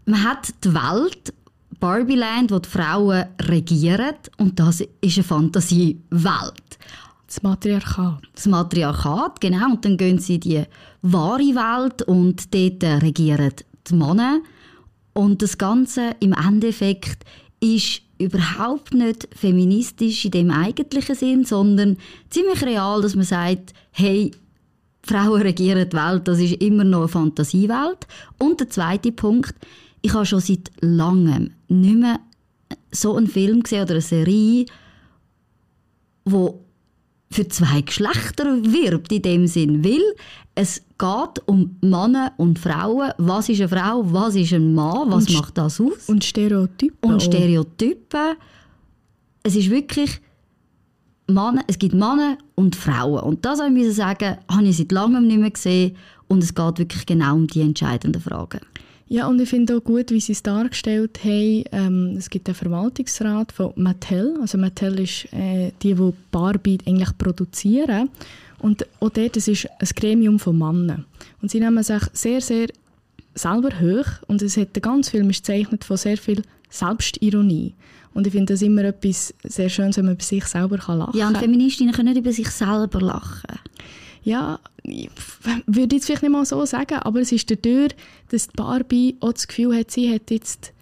Man 0.05 0.23
hat 0.25 0.49
die 0.65 0.73
Welt, 0.73 1.33
Barbieland, 1.81 2.51
wo 2.51 2.59
die 2.59 2.69
Frauen 2.69 3.25
regieren 3.43 4.15
und 4.39 4.59
das 4.59 4.81
ist 5.01 5.17
eine 5.17 5.25
Fantasiewelt. 5.25 6.79
Das 7.27 7.43
Matriarchat. 7.43 8.23
Das 8.35 8.47
Matriarchat, 8.47 9.41
genau. 9.41 9.73
Und 9.73 9.85
dann 9.85 9.97
gehen 9.97 10.19
sie 10.19 10.37
in 10.37 10.41
die 10.41 10.62
wahre 11.03 11.41
Welt 11.41 12.03
und 12.03 12.55
dort 12.55 13.03
regieren 13.03 13.53
die 13.89 13.95
Männer. 13.95 14.41
Und 15.12 15.43
das 15.43 15.59
Ganze 15.59 16.12
im 16.21 16.33
Endeffekt 16.33 17.25
ist 17.61 18.03
überhaupt 18.19 18.95
nicht 18.95 19.29
feministisch 19.35 20.25
in 20.25 20.31
dem 20.31 20.51
eigentlichen 20.51 21.15
Sinn, 21.15 21.45
sondern 21.45 21.97
ziemlich 22.31 22.62
real, 22.62 23.03
dass 23.03 23.15
man 23.15 23.25
sagt, 23.25 23.75
hey, 23.91 24.31
Frauen 25.03 25.43
regieren 25.43 25.89
die 25.89 25.97
Welt, 25.97 26.27
das 26.27 26.39
ist 26.39 26.61
immer 26.61 26.85
noch 26.85 27.01
eine 27.01 27.09
Fantasiewelt. 27.09 28.07
Und 28.39 28.61
der 28.61 28.71
zweite 28.71 29.12
Punkt, 29.12 29.55
ich 30.07 30.14
habe 30.14 30.25
schon 30.25 30.40
seit 30.40 30.71
langem 30.81 31.51
nicht 31.69 31.97
mehr 31.97 32.21
so 32.92 33.16
einen 33.16 33.27
Film 33.27 33.62
gesehen 33.62 33.83
oder 33.83 33.95
eine 33.95 34.01
Serie, 34.01 34.66
wo 36.25 36.61
für 37.29 37.49
zwei 37.49 37.81
Geschlechter 37.81 38.45
wirbt 38.62 39.11
in 39.12 39.23
dem 39.23 39.47
Sinn, 39.49 39.85
weil 39.85 40.03
es 40.55 40.81
geht 40.97 41.42
um 41.47 41.77
Männer 41.81 42.33
und 42.37 42.59
Frauen. 42.59 43.11
Was 43.19 43.49
ist 43.49 43.61
eine 43.61 43.69
Frau, 43.69 44.05
was 44.12 44.37
ist 44.37 44.53
ein 44.53 44.75
Mann, 44.75 45.11
was 45.11 45.27
Und 45.27 45.35
macht 45.35 45.59
das 45.59 45.81
aus? 45.81 46.09
Und 46.09 46.25
Stereotypen. 46.25 47.11
und. 47.11 47.23
Stereotypen. 47.23 48.37
Es 49.42 49.57
ist 49.57 49.71
wirklich 49.71 50.21
Männer, 51.27 51.64
es 51.66 51.79
gibt 51.79 51.95
Männer 51.95 52.38
und 52.55 52.77
Frauen. 52.77 53.25
Und 53.25 53.45
das 53.45 53.61
habe 53.61 53.77
ich 53.77 53.92
sagen, 53.95 54.37
habe 54.49 54.64
ich 54.64 54.77
seit 54.77 54.92
langem 54.92 55.27
nicht 55.27 55.40
mehr 55.40 55.51
gesehen. 55.51 55.97
Und 56.29 56.45
es 56.45 56.55
geht 56.55 56.79
wirklich 56.79 57.05
genau 57.07 57.35
um 57.35 57.49
die 57.49 57.61
entscheidenden 57.61 58.23
Fragen. 58.23 58.61
Ja, 59.09 59.29
und 59.29 59.40
ich 59.40 59.49
finde 59.49 59.77
auch 59.77 59.85
gut, 59.85 60.11
wie 60.11 60.21
sie 60.21 60.33
es 60.33 60.42
dargestellt 60.42 61.21
haben. 61.25 61.64
Ähm, 61.71 62.14
es 62.16 62.29
gibt 62.29 62.49
einen 62.49 62.57
Verwaltungsrat 62.57 63.53
von 63.53 63.73
Mattel. 63.77 64.37
Also 64.40 64.59
Mattel 64.59 64.99
ist 64.99 65.33
äh, 65.33 65.71
die, 65.83 65.95
die 65.95 66.12
Barbie 66.33 66.79
eigentlich 66.85 67.16
produzieren. 67.16 68.11
Und 68.59 68.87
auch 69.01 69.11
dort, 69.11 69.37
das 69.37 69.47
ist 69.47 69.69
ein 69.79 69.88
Gremium 69.95 70.38
von 70.38 70.59
Männern. 70.59 71.05
Und 71.40 71.51
sie 71.51 71.61
nehmen 71.61 71.83
sich 71.85 72.03
sehr, 72.14 72.40
sehr 72.40 72.66
selber 73.35 73.71
hoch. 73.81 74.07
Und 74.27 74.42
es 74.42 74.57
hat, 74.57 74.75
der 74.75 74.83
ganze 74.83 75.12
Film 75.12 75.31
ist 75.31 75.45
gezeichnet 75.45 75.85
von 75.85 75.97
sehr 75.97 76.16
viel 76.16 76.42
Selbstironie. 76.69 77.75
Und 78.12 78.27
ich 78.27 78.33
finde 78.33 78.55
das 78.55 78.62
immer 78.62 78.83
etwas 78.83 79.35
sehr 79.45 79.69
Schönes, 79.69 79.99
wenn 79.99 80.07
man 80.07 80.14
über 80.14 80.25
sich 80.25 80.45
selber 80.47 80.79
lachen 80.79 81.12
kann. 81.12 81.19
Ja, 81.19 81.29
und 81.29 81.37
Feministinnen 81.37 81.95
können 81.95 82.09
nicht 82.09 82.19
über 82.19 82.33
sich 82.33 82.49
selber 82.49 83.01
lachen. 83.01 83.59
Ja, 84.27 84.59
ich 84.83 85.09
würde 85.67 85.95
jetzt 85.95 86.07
vielleicht 86.07 86.25
nicht 86.25 86.33
mal 86.33 86.45
so 86.45 86.65
sagen, 86.67 86.99
aber 86.99 87.21
es 87.21 87.31
ist 87.31 87.49
dadurch, 87.49 87.95
dass 88.29 88.49
die 88.49 88.57
Barbie 88.57 89.17
auch 89.21 89.33
das 89.33 89.47
Gefühl 89.47 89.79
hat, 89.79 89.93
sie 89.93 90.12
hat 90.12 90.33
jetzt 90.33 90.73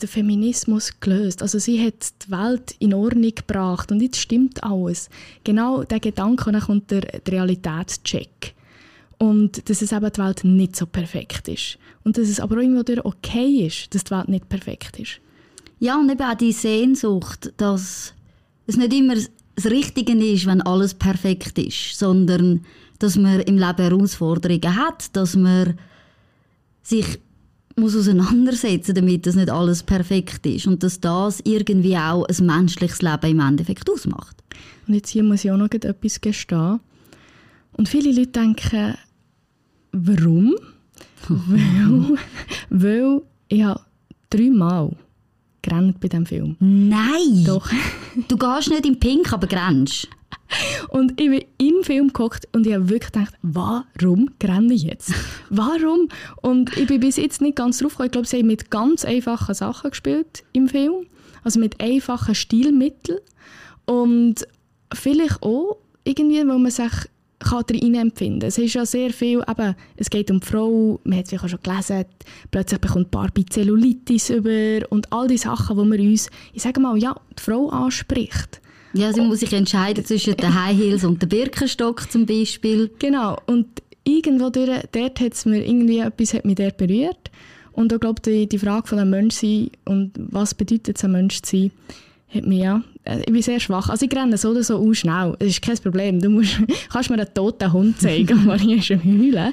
den 0.00 0.08
Feminismus 0.08 1.00
gelöst. 1.00 1.42
Also 1.42 1.58
sie 1.58 1.84
hat 1.84 2.14
die 2.24 2.30
Welt 2.30 2.76
in 2.78 2.94
Ordnung 2.94 3.34
gebracht 3.34 3.90
und 3.90 4.00
jetzt 4.00 4.20
stimmt 4.20 4.62
alles. 4.62 5.10
Genau 5.42 5.82
der 5.82 5.98
Gedanke, 5.98 6.56
kommt 6.60 6.92
der, 6.92 7.00
der 7.00 7.32
Realitätscheck. 7.34 8.54
Und 9.18 9.68
dass 9.68 9.82
es 9.82 9.90
eben 9.90 10.12
die 10.12 10.20
Welt 10.20 10.44
nicht 10.44 10.76
so 10.76 10.86
perfekt 10.86 11.48
ist. 11.48 11.78
Und 12.04 12.16
dass 12.16 12.28
es 12.28 12.38
aber 12.38 12.58
irgendwo 12.58 12.84
durch 12.84 13.04
okay 13.04 13.66
ist, 13.66 13.92
dass 13.92 14.04
die 14.04 14.12
Welt 14.12 14.28
nicht 14.28 14.48
perfekt 14.48 15.00
ist. 15.00 15.18
Ja, 15.80 15.98
und 15.98 16.08
eben 16.08 16.22
auch 16.22 16.34
die 16.36 16.52
Sehnsucht, 16.52 17.52
dass 17.56 18.14
es 18.68 18.76
nicht 18.76 18.92
immer 18.92 19.16
das 19.58 19.72
Richtige 19.72 20.12
ist, 20.12 20.46
wenn 20.46 20.62
alles 20.62 20.94
perfekt 20.94 21.58
ist, 21.58 21.98
sondern 21.98 22.64
dass 23.00 23.16
man 23.16 23.40
im 23.40 23.58
Leben 23.58 23.76
Herausforderungen 23.76 24.76
hat, 24.76 25.16
dass 25.16 25.34
man 25.34 25.76
sich 26.82 27.18
muss 27.74 27.96
auseinandersetzen 27.96 28.94
damit, 28.94 29.26
dass 29.26 29.34
nicht 29.34 29.50
alles 29.50 29.82
perfekt 29.82 30.46
ist 30.46 30.68
und 30.68 30.84
dass 30.84 31.00
das 31.00 31.40
irgendwie 31.44 31.96
auch 31.96 32.24
ein 32.24 32.46
menschliches 32.46 33.02
Leben 33.02 33.30
im 33.30 33.40
Endeffekt 33.40 33.90
ausmacht. 33.90 34.36
Und 34.86 34.94
jetzt 34.94 35.10
hier 35.10 35.24
muss 35.24 35.44
ich 35.44 35.50
auch 35.50 35.56
noch 35.56 35.70
etwas 35.70 36.20
gestehen. 36.20 36.78
Und 37.72 37.88
viele 37.88 38.12
Leute 38.12 38.30
denken, 38.30 38.94
warum? 39.90 40.54
weil, 41.28 42.16
weil 42.70 43.22
ich 43.48 43.64
habe 43.64 43.80
dreimal 44.30 44.96
gerannt 45.68 46.00
bei 46.00 46.08
diesem 46.08 46.26
Film. 46.26 46.56
Nein! 46.60 47.44
Doch. 47.46 47.68
Du 48.28 48.36
gehst 48.36 48.70
nicht 48.70 48.86
in 48.86 48.98
Pink, 48.98 49.32
aber 49.32 49.46
grennst. 49.46 50.08
Und 50.88 51.20
ich 51.20 51.28
bin 51.28 51.44
im 51.58 51.82
Film 51.82 52.08
geguckt 52.08 52.48
und 52.52 52.66
ich 52.66 52.74
habe 52.74 52.88
wirklich 52.88 53.12
gedacht, 53.12 53.34
warum 53.42 54.30
renne 54.42 54.72
ich 54.72 54.82
jetzt? 54.82 55.12
Warum? 55.50 56.08
Und 56.40 56.76
ich 56.76 56.86
bin 56.86 57.00
bis 57.00 57.16
jetzt 57.16 57.40
nicht 57.40 57.56
ganz 57.56 57.78
drauf 57.78 57.92
gekommen. 57.92 58.06
Ich 58.06 58.12
glaube, 58.12 58.26
sie 58.26 58.38
haben 58.38 58.46
mit 58.46 58.70
ganz 58.70 59.04
einfachen 59.04 59.54
Sachen 59.54 59.90
gespielt 59.90 60.44
im 60.52 60.68
Film. 60.68 61.06
Also 61.44 61.60
mit 61.60 61.80
einfachen 61.80 62.34
Stilmitteln. 62.34 63.18
Und 63.84 64.46
vielleicht 64.92 65.42
auch 65.42 65.78
irgendwie, 66.04 66.46
wo 66.46 66.58
man 66.58 66.70
sich 66.70 66.92
kann 67.38 67.64
darin 67.66 67.94
empfinden 67.94 68.46
Es 68.46 68.58
ist 68.58 68.74
ja 68.74 68.84
sehr 68.84 69.10
viel, 69.10 69.42
eben, 69.48 69.74
es 69.96 70.10
geht 70.10 70.30
um 70.30 70.40
die 70.40 70.46
Frau, 70.46 71.00
man 71.04 71.18
hat 71.18 71.24
es 71.24 71.30
vielleicht 71.30 71.44
auch 71.44 71.48
schon 71.48 71.62
gelesen, 71.62 72.04
plötzlich 72.50 72.80
bekommt 72.80 73.10
Barbie 73.10 73.46
Zellulitis 73.46 74.30
über 74.30 74.80
und 74.90 75.12
all 75.12 75.28
die 75.28 75.38
Sachen, 75.38 75.76
wo 75.76 75.84
man 75.84 76.00
uns, 76.00 76.30
ich 76.52 76.62
sage 76.62 76.80
mal, 76.80 76.96
ja, 76.98 77.14
die 77.38 77.42
Frau 77.42 77.68
anspricht. 77.68 78.60
Ja, 78.94 79.12
sie 79.12 79.20
muss 79.20 79.40
sich 79.40 79.52
entscheiden 79.52 80.04
zwischen 80.04 80.36
den 80.36 80.54
High 80.54 80.76
Heels 80.76 81.04
und 81.04 81.22
dem 81.22 81.28
Birkenstock 81.28 82.10
zum 82.10 82.26
Beispiel. 82.26 82.90
Genau, 82.98 83.38
und 83.46 83.66
irgendwo 84.02 84.50
durch, 84.50 84.70
dort 84.92 85.20
hat 85.20 85.34
es 85.34 85.44
mir 85.44 85.64
irgendwie 85.64 85.98
etwas 85.98 86.34
hat 86.34 86.44
mich 86.44 86.56
dort 86.56 86.78
berührt. 86.78 87.30
Und 87.72 87.92
ich 87.92 88.00
glaube, 88.00 88.20
die, 88.22 88.48
die 88.48 88.58
Frage 88.58 88.88
von 88.88 88.98
einem 88.98 89.10
Menschsein 89.10 89.70
und 89.84 90.12
was 90.16 90.54
bedeutet 90.54 90.96
es, 90.96 91.04
ein 91.04 91.12
Mensch 91.12 91.42
zu 91.42 91.56
sein, 91.56 91.70
hat 92.28 92.46
mich 92.46 92.58
ja, 92.60 92.82
äh, 93.04 93.20
ich 93.20 93.32
bin 93.32 93.42
sehr 93.42 93.60
schwach. 93.60 93.88
Also 93.88 94.06
ich 94.06 94.14
renne 94.14 94.36
so 94.36 94.50
oder 94.50 94.62
so 94.62 94.76
auch 94.76 94.92
schnell, 94.92 95.34
das 95.38 95.48
ist 95.48 95.62
kein 95.62 95.78
Problem. 95.78 96.20
Du 96.20 96.28
musst, 96.28 96.58
kannst 96.90 97.10
mir 97.10 97.16
einen 97.16 97.32
toten 97.32 97.72
Hund 97.72 98.00
zeigen, 98.00 98.44
Maria 98.44 98.76
ist 98.76 98.90
am 98.90 99.02
Heulen. 99.02 99.52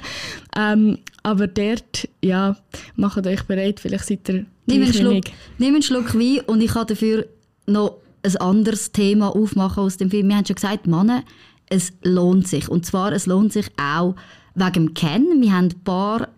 Ähm, 0.56 0.98
aber 1.22 1.46
dort, 1.46 2.08
ja, 2.22 2.56
macht 2.96 3.26
euch 3.26 3.42
bereit, 3.44 3.80
vielleicht 3.80 4.06
seid 4.06 4.28
ihr 4.28 4.46
Nimm 4.66 4.82
einen, 4.82 4.92
Schluck, 4.92 5.24
nimm 5.58 5.74
einen 5.74 5.82
Schluck 5.82 6.14
Wein 6.14 6.40
und 6.46 6.60
ich 6.60 6.72
kann 6.72 6.86
dafür 6.86 7.26
noch 7.66 7.98
ein 8.22 8.36
anderes 8.38 8.92
Thema 8.92 9.34
aufmachen 9.34 9.84
aus 9.84 9.96
dem 9.96 10.10
Film. 10.10 10.28
Wir 10.28 10.36
haben 10.36 10.46
schon 10.46 10.56
gesagt, 10.56 10.86
Männer, 10.86 11.22
es 11.68 11.92
lohnt 12.02 12.48
sich. 12.48 12.68
Und 12.68 12.84
zwar, 12.84 13.12
es 13.12 13.26
lohnt 13.26 13.52
sich 13.52 13.66
auch 13.76 14.16
wegen 14.54 14.72
dem 14.72 14.94
Kennen. 14.94 15.40
Wir 15.40 15.52
haben 15.52 15.66
ein 15.66 15.84
paar 15.84 16.28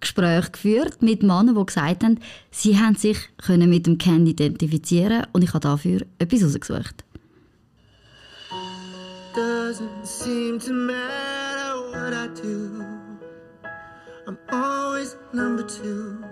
Gespräche 0.00 0.50
geführt 0.50 1.02
mit 1.02 1.22
Männern, 1.22 1.54
die 1.54 1.66
gesagt 1.66 2.04
haben, 2.04 2.20
sie 2.50 2.78
haben 2.78 2.96
sich 2.96 3.18
können 3.38 3.70
mit 3.70 3.86
dem 3.86 3.98
Ken 3.98 4.26
identifizieren 4.26 5.26
und 5.32 5.42
ich 5.42 5.50
habe 5.50 5.60
dafür 5.60 6.02
etwas 6.18 6.44
rausgesucht. 6.44 7.04
Doesn't 9.34 10.04
seem 10.04 10.58
to 10.58 10.72
matter 10.72 11.76
what 11.92 12.14
I 12.14 12.28
do. 12.40 12.82
I'm 14.26 14.38
always 14.50 15.16
number 15.32 15.66
two. 15.66 16.24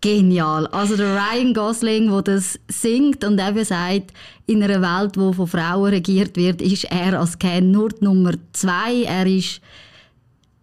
Genial. 0.00 0.66
Also 0.68 0.96
der 0.96 1.16
Ryan 1.16 1.52
Gosling, 1.52 2.10
der 2.10 2.22
das 2.22 2.58
singt 2.68 3.24
und 3.24 3.40
eben 3.40 3.64
sagt, 3.64 4.12
in 4.46 4.62
einer 4.62 4.80
Welt, 4.80 5.16
die 5.16 5.34
von 5.34 5.46
Frauen 5.46 5.90
regiert 5.90 6.36
wird, 6.36 6.62
ist 6.62 6.84
er 6.84 7.18
als 7.18 7.38
Ken 7.38 7.72
nur 7.72 7.88
die 7.88 8.04
Nummer 8.04 8.32
zwei. 8.52 9.02
Er 9.02 9.26
ist, 9.26 9.60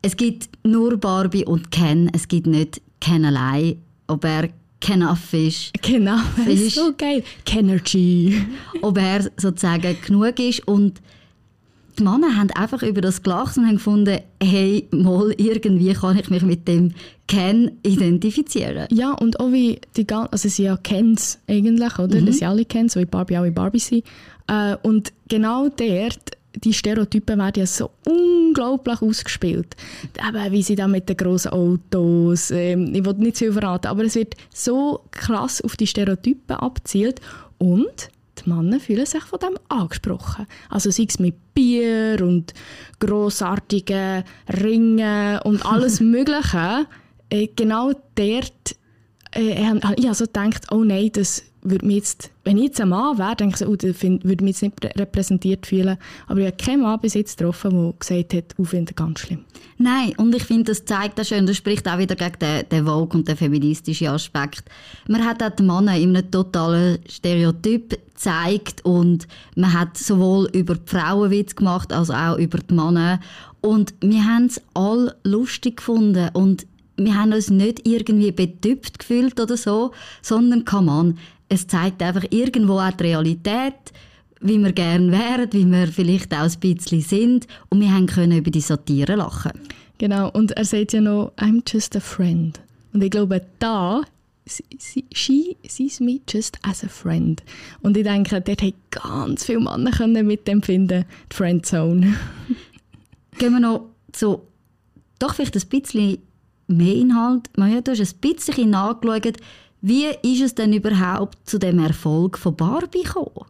es 0.05 0.15
gibt 0.15 0.49
nur 0.63 0.97
Barbie 0.97 1.45
und 1.45 1.71
Ken. 1.71 2.11
Es 2.13 2.27
gibt 2.27 2.45
nicht 2.45 2.79
Ken 3.01 3.25
allein. 3.25 3.77
Ob 4.07 4.23
er 4.23 4.49
Kenaff 4.79 5.33
ist, 5.33 5.71
Genau, 5.81 6.17
ist 6.47 6.61
Fisch. 6.61 6.75
so 6.75 6.93
geil. 6.95 7.23
Kenergy. 7.43 8.39
ob 8.83 8.99
er 8.99 9.23
sozusagen 9.35 9.97
genug 10.05 10.37
ist 10.39 10.67
und 10.67 11.01
die 11.97 12.03
Männer 12.03 12.35
haben 12.37 12.51
einfach 12.51 12.83
über 12.83 13.01
das 13.01 13.23
gelacht 13.23 13.57
und 13.57 13.65
haben 13.65 13.77
gefunden, 13.77 14.19
hey, 14.43 14.85
mal 14.91 15.33
irgendwie 15.37 15.93
kann 15.93 16.19
ich 16.19 16.29
mich 16.29 16.43
mit 16.43 16.67
dem 16.67 16.91
Ken 17.27 17.71
identifizieren. 17.83 18.85
Ja, 18.91 19.13
und 19.13 19.39
auch 19.39 19.51
wie 19.51 19.79
die 19.95 20.05
ganzen, 20.05 20.33
also 20.33 20.49
sie 20.49 20.63
ja 20.63 20.77
Kens 20.77 21.39
eigentlich, 21.47 21.97
oder? 21.97 22.19
Mhm. 22.21 22.25
Das 22.27 22.37
sind 22.37 22.47
alle 22.47 22.65
Kens, 22.65 22.95
wie 22.95 23.05
Barbie 23.05 23.37
auch 23.37 23.45
wie 23.45 23.51
Barbie 23.51 23.79
sind. 23.79 24.03
Äh, 24.47 24.75
und 24.83 25.13
genau 25.29 25.69
dort, 25.69 26.34
die 26.63 26.73
Stereotypen 26.73 27.37
werden 27.37 27.59
ja 27.59 27.65
so 27.65 27.91
unglaublich 28.05 29.01
ausgespielt. 29.01 29.75
Eben, 30.27 30.51
wie 30.51 30.63
sie 30.63 30.75
da 30.75 30.87
mit 30.87 31.09
den 31.09 31.17
grossen 31.17 31.51
Autos, 31.51 32.51
ähm, 32.51 32.93
ich 32.93 33.05
will 33.05 33.13
nicht 33.15 33.37
zu 33.37 33.45
viel 33.45 33.53
verraten, 33.53 33.87
aber 33.87 34.03
es 34.03 34.15
wird 34.15 34.35
so 34.53 35.01
krass 35.11 35.61
auf 35.61 35.75
die 35.75 35.87
Stereotypen 35.87 36.55
abzielt 36.55 37.21
und 37.57 38.09
die 38.37 38.49
Männer 38.49 38.79
fühlen 38.79 39.05
sich 39.05 39.23
von 39.23 39.39
dem 39.39 39.57
angesprochen. 39.69 40.45
Also 40.69 40.91
sei 40.91 41.05
es 41.07 41.19
mit 41.19 41.35
Bier 41.53 42.17
und 42.21 42.53
grossartigen 42.99 44.23
Ringen 44.61 45.39
und 45.39 45.65
alles 45.65 45.99
Mögliche. 46.01 46.85
Äh, 47.29 47.47
genau 47.55 47.91
dort 48.15 48.75
äh, 49.31 49.65
habe 49.65 49.95
ich 49.97 50.07
also 50.07 50.25
gedacht, 50.25 50.71
oh 50.71 50.83
nein, 50.83 51.11
das 51.13 51.43
würde 51.65 51.85
mich 51.85 51.97
jetzt, 51.97 52.31
wenn 52.43 52.57
ich 52.57 52.65
jetzt 52.65 52.81
ein 52.81 52.89
Mann 52.89 53.17
wäre, 53.17 53.35
denke 53.35 53.55
ich 53.55 53.59
so, 53.59 53.67
oh, 53.67 53.93
find, 53.93 54.23
würde 54.23 54.43
mich 54.43 54.61
jetzt 54.61 54.83
nicht 54.83 54.99
repräsentiert 54.99 55.65
fühlen. 55.65 55.97
Aber 56.27 56.39
ich 56.39 56.45
habe 56.45 56.57
keinen 56.57 56.81
Mann 56.81 56.99
bis 56.99 57.15
jetzt 57.15 57.37
getroffen, 57.37 57.71
der 57.71 57.93
gesagt 57.99 58.33
hat, 58.33 58.67
finde 58.67 58.93
das 58.93 58.95
ganz 58.95 59.19
schlimm. 59.19 59.45
Nein, 59.77 60.13
und 60.17 60.33
ich 60.33 60.43
finde, 60.43 60.65
das 60.65 60.85
zeigt 60.85 61.19
das 61.19 61.27
schön, 61.27 61.45
das 61.45 61.57
spricht 61.57 61.87
auch 61.87 61.97
wieder 61.97 62.15
gegen 62.15 62.39
den, 62.39 62.69
den 62.69 62.85
Vogue 62.85 63.17
und 63.19 63.27
den 63.27 63.35
feministischen 63.35 64.07
Aspekt. 64.07 64.63
Man 65.07 65.25
hat 65.25 65.43
auch 65.43 65.49
die 65.49 65.63
Männer 65.63 65.97
in 65.97 66.15
einem 66.15 66.31
totalen 66.31 66.99
Stereotyp 67.09 67.89
gezeigt 67.89 68.85
und 68.85 69.27
man 69.55 69.73
hat 69.73 69.97
sowohl 69.97 70.47
über 70.53 70.75
die 70.75 70.89
Frauenwitz 70.89 71.55
gemacht, 71.55 71.91
als 71.91 72.09
auch 72.09 72.37
über 72.37 72.59
die 72.59 72.73
Männer. 72.73 73.19
Und 73.59 73.93
wir 73.99 74.23
haben 74.23 74.45
es 74.45 74.61
alle 74.73 75.15
lustig 75.23 75.77
gefunden 75.77 76.29
und 76.33 76.65
wir 76.97 77.15
haben 77.15 77.33
uns 77.33 77.49
nicht 77.49 77.87
irgendwie 77.87 78.31
betüpft 78.31 78.99
gefühlt 78.99 79.39
oder 79.39 79.57
so, 79.57 79.91
sondern, 80.21 80.65
come 80.65 80.91
on, 80.91 81.17
es 81.49 81.67
zeigt 81.67 82.01
einfach 82.01 82.25
irgendwo 82.29 82.79
auch 82.79 82.91
die 82.91 83.03
Realität, 83.03 83.93
wie 84.41 84.57
wir 84.59 84.71
gerne 84.73 85.11
wären, 85.11 85.51
wie 85.53 85.65
wir 85.65 85.87
vielleicht 85.87 86.33
auch 86.33 86.49
ein 86.49 86.59
bisschen 86.59 87.01
sind. 87.01 87.47
Und 87.69 87.81
wir 87.81 87.91
haben 87.91 88.07
können 88.07 88.37
über 88.37 88.51
die 88.51 88.61
Satire 88.61 89.15
lachen. 89.15 89.51
Genau, 89.97 90.29
und 90.31 90.51
er 90.51 90.65
sagt 90.65 90.93
ja 90.93 91.01
noch, 91.01 91.31
I'm 91.37 91.61
just 91.65 91.95
a 91.95 91.99
friend. 91.99 92.59
Und 92.93 93.03
ich 93.03 93.11
glaube, 93.11 93.41
da, 93.59 94.01
she 95.13 95.57
sees 95.67 95.99
me 95.99 96.19
just 96.29 96.57
as 96.63 96.83
a 96.83 96.87
friend. 96.87 97.43
Und 97.81 97.97
ich 97.97 98.03
denke, 98.03 98.41
dort 98.41 98.61
haben 98.61 98.73
ganz 98.91 99.45
viele 99.45 99.61
Männer 99.61 99.91
können 99.91 100.27
mit 100.27 100.47
dem 100.47 100.61
finden, 100.61 101.05
die 101.31 101.35
Friendzone. 101.35 102.15
Gehen 103.37 103.53
wir 103.53 103.59
noch 103.59 103.89
zu, 104.11 104.41
doch 105.19 105.33
vielleicht 105.33 105.55
ein 105.55 105.69
bisschen 105.69 106.17
mehr 106.67 106.95
Inhalt. 106.95 107.49
Maja, 107.57 107.81
du 107.81 107.91
hast 107.91 108.01
ein 108.01 108.19
bisschen 108.19 108.69
nachgeschaut, 108.69 109.37
wie 109.87 110.07
ist 110.23 110.41
es 110.41 110.55
denn 110.55 110.73
überhaupt 110.73 111.37
zu 111.47 111.59
dem 111.59 111.77
Erfolg 111.77 112.39
von 112.39 112.55
Barbie 112.55 113.03
gekommen? 113.03 113.45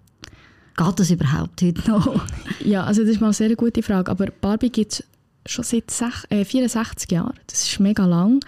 Geht 0.75 0.99
das 0.99 1.09
überhaupt 1.09 1.61
heute 1.61 1.89
noch? 1.89 2.25
Ja, 2.65 2.83
also 2.83 3.03
das 3.03 3.11
ist 3.11 3.21
mal 3.21 3.27
eine 3.27 3.33
sehr 3.33 3.55
gute 3.55 3.81
Frage. 3.81 4.11
Aber 4.11 4.25
Barbie 4.41 4.69
gibt 4.69 4.93
es 4.93 5.03
schon 5.45 5.63
seit 5.63 5.89
sech, 5.89 6.25
äh, 6.29 6.43
64 6.43 7.09
Jahren. 7.09 7.39
Das 7.47 7.63
ist 7.63 7.79
mega 7.79 8.05
lang. 8.05 8.43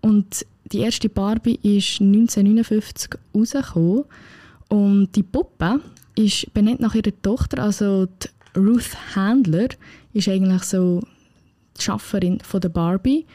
Und 0.00 0.44
die 0.72 0.80
erste 0.80 1.08
Barbie 1.08 1.60
ist 1.62 2.00
1959 2.00 3.10
rausgekommen. 3.32 4.04
Und 4.68 5.14
die 5.14 5.22
Puppe 5.22 5.80
ist 6.16 6.52
benannt 6.52 6.80
nach 6.80 6.96
ihrer 6.96 7.12
Tochter, 7.22 7.62
also 7.62 8.06
die 8.06 8.58
Ruth 8.58 8.96
Handler, 9.14 9.68
ist 10.12 10.28
eigentlich 10.28 10.64
so 10.64 11.02
die 11.76 11.82
Schafferin 11.82 12.40
von 12.40 12.60
der 12.60 12.70
Barbie. 12.70 13.26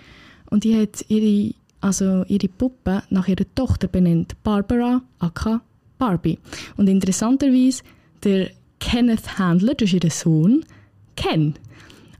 Und 0.49 0.65
die 0.65 0.77
hat 0.77 1.05
ihre, 1.07 1.55
also 1.83 2.23
ihre 2.27 2.47
Puppe 2.47 3.03
nach 3.09 3.27
ihrer 3.27 3.45
Tochter 3.55 3.87
benannt, 3.87 4.35
Barbara 4.43 5.01
aka 5.19 5.61
Barbie. 5.97 6.39
Und 6.77 6.87
interessanterweise 6.89 7.83
der 8.23 8.49
Kenneth 8.79 9.37
Handler, 9.37 9.73
das 9.75 9.93
ist 9.93 10.03
ihr 10.03 10.11
Sohn, 10.11 10.65
Ken. 11.15 11.55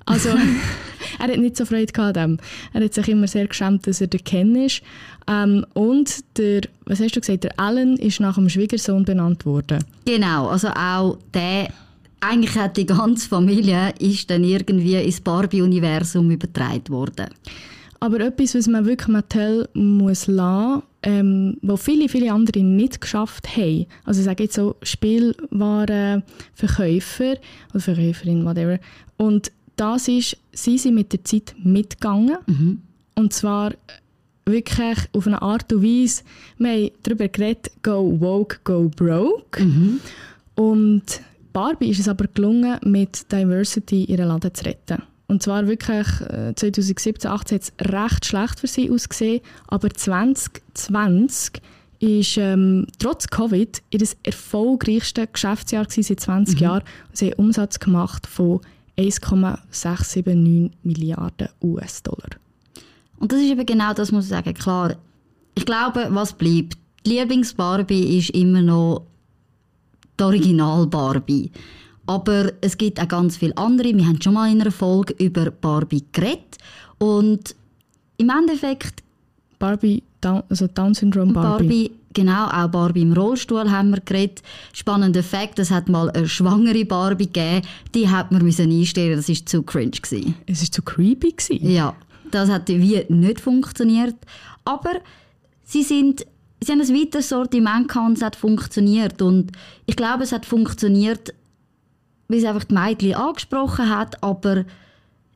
Also, 0.06 0.30
er 1.19 1.28
hat 1.28 1.38
nicht 1.38 1.58
so 1.58 1.65
Freude 1.65 1.91
gehabt 1.91 2.17
dem. 2.17 2.38
Er 2.73 2.84
hat 2.84 2.93
sich 2.93 3.08
immer 3.08 3.28
sehr 3.28 3.47
geschämt, 3.47 3.88
dass 3.88 4.02
er 4.02 4.08
der 4.08 4.19
Ken 4.19 4.56
ist. 4.56 4.82
Ähm, 5.28 5.65
und 5.73 6.23
der, 6.38 6.62
was 6.86 6.99
hast 6.99 7.15
du 7.15 7.21
gesagt, 7.21 7.45
der 7.45 7.60
Alan 7.60 7.95
ist 7.97 8.19
nach 8.19 8.36
dem 8.36 8.49
Schwiegersohn 8.49 9.06
benannt 9.06 9.45
worden. 9.45 9.84
Genau, 10.06 10.47
also 10.47 10.69
auch 10.69 11.17
der, 11.34 11.69
eigentlich 12.19 12.56
hat 12.56 12.78
die 12.78 12.86
ganze 12.86 13.28
Familie 13.28 13.93
ist 13.99 14.30
dann 14.30 14.43
irgendwie 14.43 14.95
ins 14.95 15.21
Barbie-Universum 15.21 16.32
übertragen 16.32 16.89
worden. 16.89 17.28
Aber 18.03 18.19
etwas, 18.19 18.53
was 18.53 18.67
man 18.67 18.85
wirklich 18.85 19.07
Mattel 19.07 19.67
muss 19.73 20.27
lassen, 20.27 20.83
ähm, 21.03 21.55
wo 21.61 21.77
viele, 21.77 22.09
viele 22.09 22.33
andere 22.33 22.59
nicht 22.59 22.99
geschafft 22.99 23.55
haben. 23.55 23.85
Also 24.03 24.19
ich 24.19 24.25
sage 24.25 24.43
jetzt 24.43 24.55
so 24.55 24.75
Spielwarenverkäufer 24.81 27.37
oder 27.71 27.79
Verkäuferin, 27.79 28.43
whatever. 28.43 28.77
Und 29.15 29.53
das 29.77 30.09
ist, 30.09 30.35
sie 30.51 30.77
sind 30.77 30.95
mit 30.95 31.13
der 31.13 31.23
Zeit 31.23 31.55
mitgegangen. 31.63 32.39
Mhm. 32.45 32.81
Und 33.15 33.31
zwar 33.31 33.71
wirklich 34.45 34.97
auf 35.13 35.25
eine 35.25 35.41
Art 35.41 35.71
und 35.71 35.81
Weise, 35.81 36.23
wir 36.57 36.71
haben 36.71 36.91
darüber 37.03 37.29
geredet, 37.29 37.71
go 37.83 38.17
woke, 38.19 38.59
go 38.65 38.91
broke. 38.93 39.63
Mhm. 39.63 40.01
Und 40.55 41.21
Barbie 41.53 41.91
ist 41.91 42.01
es 42.01 42.09
aber 42.09 42.25
gelungen, 42.33 42.77
mit 42.83 43.31
Diversity 43.31 44.03
ihren 44.03 44.27
Laden 44.27 44.53
zu 44.53 44.65
retten. 44.65 45.03
Und 45.34 45.41
zwar 45.41 45.65
wirklich 45.65 46.06
äh, 46.30 46.54
2017, 46.54 47.19
2018 47.22 47.56
hat 47.56 47.63
es 47.63 47.74
recht 47.91 48.26
schlecht 48.28 48.60
für 48.60 48.67
sie 48.67 48.91
ausgesehen, 48.91 49.41
aber 49.67 49.89
2020 49.89 51.60
ist 51.98 52.38
ähm, 52.38 52.86
trotz 53.00 53.26
Covid 53.26 53.82
ihr 53.89 54.08
erfolgreichste 54.22 55.26
Geschäftsjahr 55.26 55.88
seit 55.89 56.19
20 56.19 56.54
mhm. 56.54 56.62
Jahren. 56.62 56.84
Sie 57.13 57.32
haben 57.32 57.39
Umsatz 57.46 57.80
gemacht 57.80 58.28
von 58.28 58.62
1,679 58.96 60.72
Milliarden 60.84 61.50
US-Dollar. 61.63 62.30
Und 63.17 63.32
das 63.32 63.39
ist 63.39 63.50
eben 63.50 63.65
genau 63.65 63.96
das, 63.96 64.12
muss 64.12 64.26
ich 64.26 64.30
sagen. 64.30 64.54
Klar, 64.54 64.98
ich 65.56 65.65
glaube, 65.65 66.10
was 66.12 66.34
bleibt. 66.34 66.78
Die 67.08 67.17
Lieblings-Barbie 67.17 68.19
ist 68.19 68.30
immer 68.30 68.62
noch 68.62 69.08
die 70.19 70.24
Original-Barbie. 70.26 71.50
Aber 72.05 72.51
es 72.61 72.77
gibt 72.77 72.99
auch 72.99 73.07
ganz 73.07 73.37
viele 73.37 73.57
andere. 73.57 73.95
Wir 73.95 74.05
haben 74.05 74.21
schon 74.21 74.33
mal 74.33 74.51
in 74.51 74.61
einer 74.61 74.71
Folge 74.71 75.13
über 75.23 75.51
Barbie 75.51 76.03
geredet. 76.11 76.57
Und 76.97 77.55
im 78.17 78.29
Endeffekt. 78.29 79.01
Barbie, 79.59 80.03
also 80.21 80.67
Down-Syndrom 80.67 81.33
Barbie. 81.33 81.63
Barbie. 81.63 81.91
Genau, 82.13 82.47
auch 82.47 82.67
Barbie 82.67 83.01
im 83.01 83.13
Rollstuhl 83.13 83.71
haben 83.71 83.91
wir 83.91 84.01
geredet. 84.01 84.43
Spannender 84.73 85.23
Fakt, 85.23 85.57
es 85.57 85.71
hat 85.71 85.89
mal 85.89 86.11
eine 86.11 86.27
schwangere 86.27 86.85
Barbie 86.85 87.25
gegeben, 87.25 87.65
die 87.95 88.07
hat 88.07 88.31
man 88.31 88.43
müssen 88.43 88.69
einstellen, 88.69 89.15
das 89.15 89.29
war 89.29 89.45
zu 89.45 89.63
cringe. 89.63 89.91
Gewesen. 89.91 90.35
Es 90.45 90.61
war 90.61 90.71
zu 90.71 90.81
creepy? 90.83 91.31
Gewesen. 91.31 91.71
Ja, 91.71 91.95
das 92.29 92.49
hat 92.49 92.67
wie 92.67 93.03
nicht 93.09 93.39
funktioniert. 93.39 94.15
Aber 94.63 94.91
sie 95.63 95.81
sind 95.81 96.25
sie 96.63 96.71
haben 96.71 96.81
ein 96.81 96.89
weiteres 96.89 97.29
Sortiment 97.29 97.87
gehabt 97.87 98.07
und 98.07 98.17
es 98.17 98.23
hat 98.23 98.35
funktioniert. 98.35 99.21
Und 99.21 99.51
ich 99.85 99.95
glaube, 99.95 100.23
es 100.23 100.31
hat 100.31 100.45
funktioniert, 100.45 101.33
weil 102.27 102.39
es 102.39 102.45
einfach 102.45 102.63
die 102.63 102.73
Mädchen 102.73 103.15
angesprochen 103.15 103.89
hat, 103.89 104.23
aber 104.23 104.65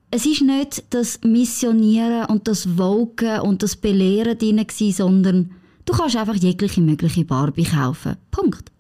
es 0.10 0.26
ist 0.26 0.42
nicht 0.42 0.84
das 0.92 1.20
Missionieren 1.24 2.26
und 2.26 2.48
das 2.48 2.78
Wogen 2.78 3.42
und 3.42 3.62
das 3.62 3.76
Belehren 3.76 4.38
drin 4.38 4.66
sondern 4.92 5.52
du 5.86 5.94
kannst 5.94 6.16
einfach 6.16 6.36
jegliche 6.36 6.82
mögliche 6.82 7.26
Barbie 7.26 7.66
kaufen. 7.66 8.16
Punkt. 8.32 8.72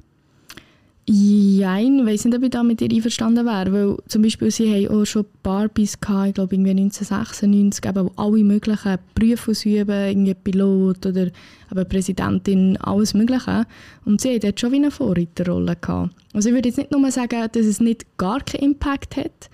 Ich 1.09 1.61
weiss 1.61 2.25
nicht, 2.25 2.35
ob 2.35 2.43
ich 2.43 2.49
da 2.49 2.63
mit 2.63 2.81
dir 2.81 2.91
einverstanden 2.91 3.45
wäre, 3.45 3.71
weil 3.71 3.97
zum 4.09 4.23
Beispiel 4.23 4.51
sie 4.51 4.87
haben 4.87 4.93
auch 4.93 5.05
schon 5.05 5.25
Barbies 5.41 6.01
gehabt, 6.01 6.27
ich 6.27 6.33
glaube 6.33 6.53
irgendwie 6.53 6.71
1996, 6.71 7.85
eben, 7.85 8.05
wo 8.07 8.11
alle 8.21 8.43
möglichen 8.43 8.97
Berufe 9.15 9.51
ausüben, 9.51 9.89
irgendwie 9.89 10.33
Pilot 10.33 11.05
oder 11.05 11.27
eben 11.71 11.87
Präsidentin, 11.87 12.75
alles 12.81 13.13
mögliche. 13.13 13.65
Und 14.03 14.19
sie 14.19 14.35
hat 14.35 14.43
dort 14.43 14.59
schon 14.59 14.73
wie 14.73 14.75
eine 14.75 14.91
Vorreiterrolle 14.91 15.77
gehabt. 15.77 16.13
Also 16.33 16.49
ich 16.49 16.55
würde 16.55 16.67
jetzt 16.67 16.77
nicht 16.77 16.91
nur 16.91 17.09
sagen, 17.09 17.47
dass 17.53 17.65
es 17.65 17.79
nicht 17.79 18.17
gar 18.17 18.41
keinen 18.41 18.71
Impact 18.71 19.15
hat. 19.15 19.49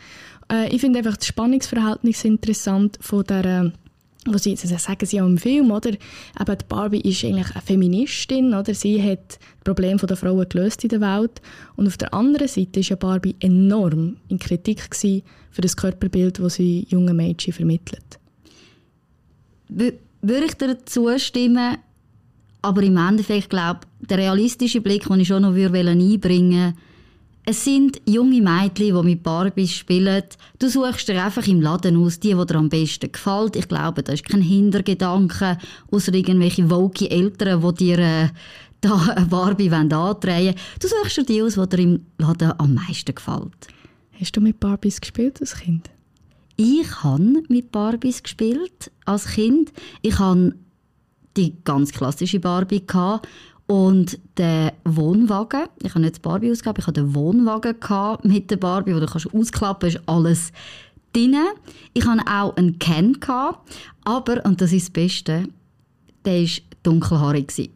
Äh, 0.51 0.73
ich 0.73 0.81
finde 0.81 0.99
einfach 0.99 1.17
das 1.17 1.27
Spannungsverhältnis 1.27 2.25
interessant 2.25 2.97
von 2.99 3.25
der 3.25 3.73
wo 4.25 4.37
sie, 4.37 4.55
das 4.55 4.83
sagen 4.83 5.05
sie 5.05 5.21
auch 5.21 5.25
im 5.25 5.37
Film, 5.37 5.71
oder? 5.71 5.91
Eben, 5.91 6.57
Barbie 6.69 7.01
ist 7.01 7.23
eigentlich 7.23 7.51
eine 7.51 7.61
Feministin, 7.61 8.53
oder? 8.53 8.73
Sie 8.73 9.01
hat 9.01 9.27
das 9.27 9.39
Problem 9.63 9.97
der 9.97 10.17
Frauen 10.17 10.47
gelöst 10.47 10.83
in 10.83 10.89
der 10.89 11.01
Welt. 11.01 11.41
Und 11.75 11.87
auf 11.87 11.97
der 11.97 12.13
anderen 12.13 12.47
Seite 12.47 12.79
war 12.79 12.83
ja 12.83 12.95
Barbie 12.95 13.35
enorm 13.39 14.17
in 14.29 14.39
Kritik 14.39 14.87
für 14.93 15.61
das 15.61 15.75
Körperbild, 15.75 16.39
das 16.39 16.55
sie 16.55 16.87
jungen 16.89 17.15
Mädchen 17.15 17.53
vermittelt. 17.53 18.19
Würde 19.69 20.45
ich 20.45 20.53
dir 20.53 20.77
zustimmen, 20.85 21.77
aber 22.61 22.83
im 22.83 22.97
Endeffekt 22.97 23.49
glaube 23.49 23.81
der 23.99 24.17
realistische 24.17 24.81
Blick, 24.81 25.07
den 25.07 25.19
ich 25.19 25.27
schon 25.27 25.41
noch 25.41 25.53
einbringen 25.53 26.21
würde, 26.21 26.73
es 27.45 27.65
sind 27.65 28.01
junge 28.05 28.41
Mädchen, 28.41 28.95
die 28.95 29.03
mit 29.03 29.23
Barbies 29.23 29.73
spielen. 29.73 30.23
Du 30.59 30.69
suchst 30.69 31.09
dir 31.09 31.23
einfach 31.23 31.45
im 31.47 31.61
Laden 31.61 31.97
aus, 31.97 32.19
die, 32.19 32.33
die 32.33 32.45
dir 32.45 32.55
am 32.55 32.69
besten 32.69 33.11
gefällt. 33.11 33.57
Ich 33.57 33.67
glaube, 33.67 34.01
da 34.01 34.13
ist 34.13 34.23
kein 34.23 34.41
Hintergedanke, 34.41 35.57
außer 35.91 36.13
irgendwelche 36.13 36.69
woke 36.69 37.09
Eltern, 37.09 37.61
die 37.61 37.73
dir 37.73 37.99
äh, 37.99 38.29
da 38.79 38.95
eine 39.15 39.25
Barbie 39.25 39.69
andrehen 39.69 40.19
wollen. 40.21 40.55
Du 40.79 40.87
suchst 40.87 41.17
dir 41.17 41.23
die 41.25 41.41
aus, 41.41 41.55
die 41.55 41.67
dir 41.67 41.83
im 41.83 42.05
Laden 42.17 42.53
am 42.57 42.75
meisten 42.75 43.13
gefällt. 43.13 43.67
Hast 44.19 44.37
du 44.37 44.41
mit 44.41 44.59
Barbies 44.61 45.01
gespielt 45.01 45.41
als 45.41 45.55
Kind? 45.55 45.89
Ich 46.55 47.03
habe 47.03 47.43
mit 47.49 47.71
Barbies 47.71 48.23
gespielt 48.23 48.91
als 49.05 49.25
Kind. 49.25 49.73
Ich 50.01 50.17
habe 50.17 50.55
die 51.35 51.55
ganz 51.63 51.91
klassische 51.91 52.39
Barbie 52.39 52.85
gehabt. 52.85 53.27
Und 53.67 54.19
der 54.37 54.73
Wohnwagen, 54.83 55.63
ich 55.81 55.89
habe 55.91 56.01
nicht 56.01 56.15
das 56.15 56.19
Barbie 56.19 56.51
ausgegeben, 56.51 56.77
ich 56.79 56.87
hatte 56.87 57.01
den 57.01 57.15
Wohnwagen 57.15 57.79
gehabt 57.79 58.25
mit 58.25 58.51
der 58.51 58.57
Barbie, 58.57 58.93
wo 58.93 58.99
du 58.99 59.05
kannst 59.05 59.33
ausklappen, 59.33 59.89
ist 59.89 60.01
alles 60.05 60.51
drin. 61.13 61.35
Ich 61.93 62.05
hatte 62.05 62.23
auch 62.27 62.55
einen 62.57 62.77
Ken, 62.79 63.19
gehabt, 63.19 63.73
aber, 64.03 64.45
und 64.45 64.59
das 64.61 64.73
ist 64.73 64.87
das 64.87 64.91
Beste, 64.91 65.47
der 66.25 66.41
war 66.41 66.49
dunkelhaarig. 66.83 67.71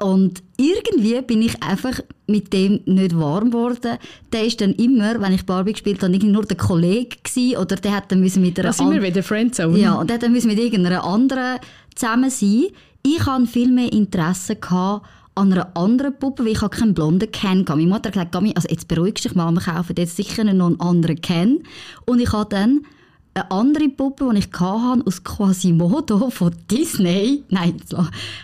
Und 0.00 0.42
irgendwie 0.56 1.20
bin 1.22 1.42
ich 1.42 1.60
einfach 1.62 2.00
mit 2.26 2.52
dem 2.52 2.80
nicht 2.84 3.18
warm 3.18 3.50
geworden. 3.50 3.98
Der 4.32 4.44
ist 4.44 4.60
dann 4.60 4.72
immer, 4.74 5.20
wenn 5.20 5.32
ich 5.32 5.44
Barbie 5.44 5.72
gespielt 5.72 6.02
habe, 6.02 6.12
irgendwie 6.12 6.30
nur 6.30 6.44
der 6.44 6.56
Kollege 6.56 7.16
gewesen, 7.22 7.56
oder 7.56 7.76
der 7.76 7.96
hat 7.96 8.12
dann 8.12 8.20
müssen 8.20 8.42
mit 8.42 8.58
einer 8.58 8.68
Da 8.68 8.72
sind 8.72 8.92
wir 8.92 9.02
wieder 9.02 9.22
Friendzone. 9.22 9.78
ja, 9.78 9.94
und 9.94 10.08
der 10.08 10.14
hat 10.14 10.22
dann 10.22 10.32
müssen 10.32 10.48
mit 10.48 10.58
irgendeiner 10.58 11.02
anderen 11.02 11.58
zusammen 11.94 12.30
sein. 12.30 12.66
Ich 13.02 13.24
hatte 13.24 13.46
viel 13.46 13.70
mehr 13.70 13.92
Interesse 13.92 14.56
gehabt 14.56 15.06
an 15.38 15.52
einer 15.52 15.76
anderen 15.76 16.18
Puppe, 16.18 16.44
weil 16.44 16.52
ich 16.52 16.62
habe 16.62 16.76
keinen 16.76 16.94
blonden 16.94 17.30
Ken 17.30 17.60
hatte. 17.60 17.76
Meine 17.76 17.88
Mutter 17.88 18.08
hat 18.08 18.14
gesagt, 18.14 18.32
Gami, 18.32 18.52
also 18.54 18.68
jetzt 18.68 18.88
beruhigst 18.88 19.24
du 19.24 19.28
dich 19.28 19.36
mal, 19.36 19.52
wir 19.52 19.60
kaufen 19.60 19.94
jetzt 19.96 20.16
sicher 20.16 20.44
noch 20.44 20.66
einen 20.66 20.80
anderen 20.80 21.20
Ken. 21.20 21.62
Und 22.06 22.20
ich 22.20 22.32
hatte 22.32 22.56
dann 22.56 22.80
eine 23.34 23.50
andere 23.50 23.88
Puppe, 23.88 24.28
die 24.32 24.40
ich 24.40 24.50
hatte, 24.52 25.06
aus 25.06 25.22
Quasimodo 25.22 26.30
von 26.30 26.52
Disney. 26.70 27.44
Nein, 27.50 27.76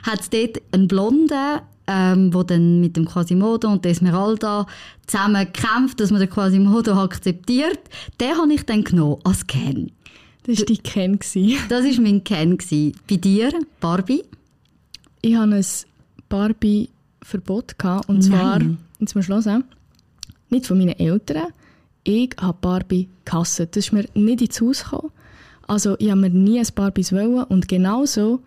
hat 0.05 0.21
es 0.21 0.31
dort 0.31 0.63
einen 0.73 0.87
blonden, 0.87 1.61
ähm, 1.87 2.31
der 2.31 2.45
dann 2.45 2.81
mit 2.81 2.97
dem 2.97 3.07
Quasimodo 3.07 3.69
und 3.69 3.85
der 3.85 3.91
Esmeralda 3.93 4.67
zusammen 5.07 5.53
kämpft, 5.53 5.99
dass 5.99 6.11
man 6.11 6.21
den 6.21 6.31
Quasimodo 6.31 6.93
akzeptiert. 6.93 7.81
Den 8.21 8.39
habe 8.39 8.53
ich 8.53 8.65
dann 8.65 8.85
genommen 8.85 9.21
als 9.25 9.47
Ken. 9.47 9.91
Das 10.47 10.59
war 10.59 10.67
die 10.67 10.79
Ken. 10.79 11.19
Das 11.19 11.85
war 11.85 12.03
mein 12.03 12.23
Ken. 12.23 12.57
Bei 13.09 13.17
dir, 13.17 13.53
Barbie? 13.81 14.23
Ich 15.25 15.35
hatte 15.37 15.55
ein 15.55 15.65
Barbie-Verbot. 16.29 17.79
gehabt, 17.79 18.11
Und 18.11 18.21
zwar, 18.21 18.61
jetzt 18.99 19.15
du 19.15 19.21
hören, 19.23 19.65
nicht 20.51 20.67
von 20.67 20.77
meinen 20.77 20.99
Eltern. 20.99 21.47
Ich 22.03 22.37
habe 22.39 22.59
Barbie 22.61 23.09
gehasst. 23.25 23.59
Das 23.59 23.69
ist 23.75 23.93
mir 23.93 24.05
nicht 24.13 24.43
ins 24.43 24.61
Haus 24.61 24.85
gekommen. 24.85 25.13
Also 25.67 25.97
ich 25.99 26.11
habe 26.11 26.21
mir 26.21 26.29
nie 26.29 26.59
ein 26.59 26.67
Barbies 26.75 27.11
wollen. 27.11 27.43
Und 27.45 27.69
genauso 27.69 28.43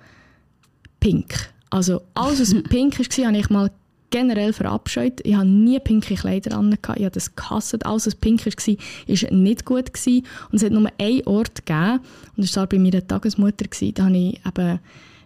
pink. 0.99 1.49
Also 1.71 2.03
alles, 2.13 2.41
was 2.41 2.63
pink 2.69 2.99
war, 2.99 3.25
habe 3.25 3.37
ich 3.37 3.49
mal 3.49 3.71
generell 4.11 4.53
verabscheut. 4.53 5.19
Ich 5.23 5.33
habe 5.33 5.47
nie 5.47 5.79
pinke 5.79 6.13
Kleider 6.13 6.55
an. 6.55 6.71
Ich 6.71 6.89
habe 6.89 7.09
das 7.09 7.35
gehasst. 7.35 7.83
Alles, 7.87 8.05
was 8.05 8.13
pink 8.13 8.45
war, 8.45 8.53
war 8.53 9.31
nicht 9.31 9.65
gut. 9.65 9.93
Gewesen. 9.95 10.27
Und 10.51 10.57
es 10.57 10.63
hat 10.63 10.71
nur 10.71 10.91
einen 10.99 11.25
Ort 11.25 11.65
gegeben. 11.65 12.01
Und 12.35 12.45
das 12.45 12.55
war 12.55 12.67
bei 12.67 12.77
meiner 12.77 13.05
Tagesmutter. 13.05 13.65
Da 13.95 14.05
habe 14.05 14.15
ich 14.15 14.45
eben 14.45 14.79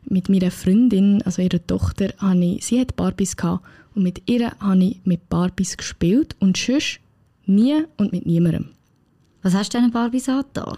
mit 0.06 0.30
meiner 0.30 0.52
Freundin, 0.52 1.22
also 1.24 1.42
ihrer 1.42 1.66
Tochter, 1.66 2.14
habe 2.18 2.44
ich, 2.44 2.66
sie 2.66 2.80
hat 2.80 2.96
Barbies 2.96 3.36
gehabt. 3.36 3.66
Und 3.94 4.04
mit 4.04 4.30
ihr 4.30 4.52
habe 4.60 4.84
ich 4.84 5.02
mit 5.04 5.30
Barbies 5.30 5.78
gespielt. 5.78 6.36
Und 6.40 6.58
sonst 6.58 7.00
nie 7.46 7.84
und 7.98 8.12
mit 8.12 8.26
niemandem. 8.26 8.70
Was 9.42 9.54
hast 9.54 9.74
du 9.74 9.80
denn 9.80 9.92
Barbies 9.92 10.30
angetan? 10.30 10.78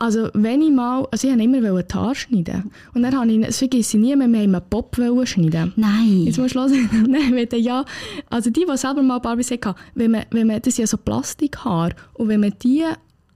Also 0.00 0.30
wenn 0.32 0.62
ich 0.62 0.70
mal, 0.70 1.08
also 1.10 1.26
ich 1.26 1.34
wollte 1.34 1.44
immer 1.44 1.82
die 1.82 1.94
Haare 1.94 2.14
schneiden. 2.14 2.70
Und 2.94 3.02
dann 3.02 3.16
habe 3.16 3.32
ich, 3.32 3.44
das 3.44 3.58
vergesse 3.58 3.96
ich 3.96 4.02
nie 4.02 4.14
mehr, 4.14 4.28
wir 4.28 4.38
haben 4.38 4.54
einen 4.54 4.62
wollen 4.70 5.26
schneiden. 5.26 5.72
Nein. 5.74 6.22
Jetzt 6.24 6.38
musst 6.38 6.54
du 6.54 6.60
hören. 6.60 7.06
Nein, 7.08 7.48
der 7.48 7.58
ja, 7.58 7.84
also 8.30 8.50
die, 8.50 8.64
die 8.64 8.76
selber 8.76 9.02
mal 9.02 9.18
Barbies 9.18 9.50
hatten, 9.50 9.74
wenn 9.94 10.12
man, 10.12 10.24
wenn 10.30 10.46
man, 10.46 10.62
das 10.62 10.76
sind 10.76 10.84
ja 10.84 10.86
so 10.86 10.98
Plastikhaare, 10.98 11.96
und 12.14 12.28
wenn 12.28 12.40
man 12.40 12.54
die 12.62 12.84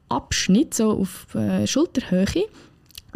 abschnitt, 0.08 0.74
so 0.74 0.90
auf 0.90 1.34
äh, 1.34 1.66
Schulterhöhe, 1.66 2.44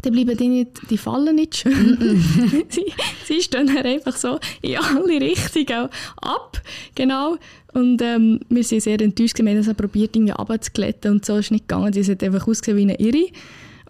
dann 0.02 0.12
bleiben 0.12 0.36
die 0.36 0.48
nicht, 0.48 0.90
die 0.90 0.98
fallen 0.98 1.36
nicht 1.36 1.56
schön. 1.56 1.98
sie, 2.68 2.92
sie 3.24 3.40
stehen 3.40 3.66
dann 3.66 3.78
einfach 3.78 4.16
so 4.16 4.38
in 4.62 4.76
alle 4.76 5.20
Richtungen 5.20 5.88
ab, 6.20 6.60
genau. 6.94 7.36
Und 7.72 8.00
ähm, 8.02 8.40
wir 8.48 8.64
sind 8.64 8.82
sehr 8.82 9.00
enttäuscht, 9.00 9.38
wir 9.38 9.50
haben 9.50 9.64
das 9.64 9.74
probiert, 9.74 10.16
irgendwie 10.16 10.32
runterzuglätten 10.32 11.12
und 11.12 11.24
so 11.24 11.36
ist 11.36 11.50
nicht 11.50 11.68
gegangen. 11.68 11.92
Die 11.92 12.04
hat 12.04 12.22
einfach 12.22 12.46
ausgesehen 12.46 12.78
wie 12.78 12.82
eine 12.82 12.98
Irre. 12.98 13.26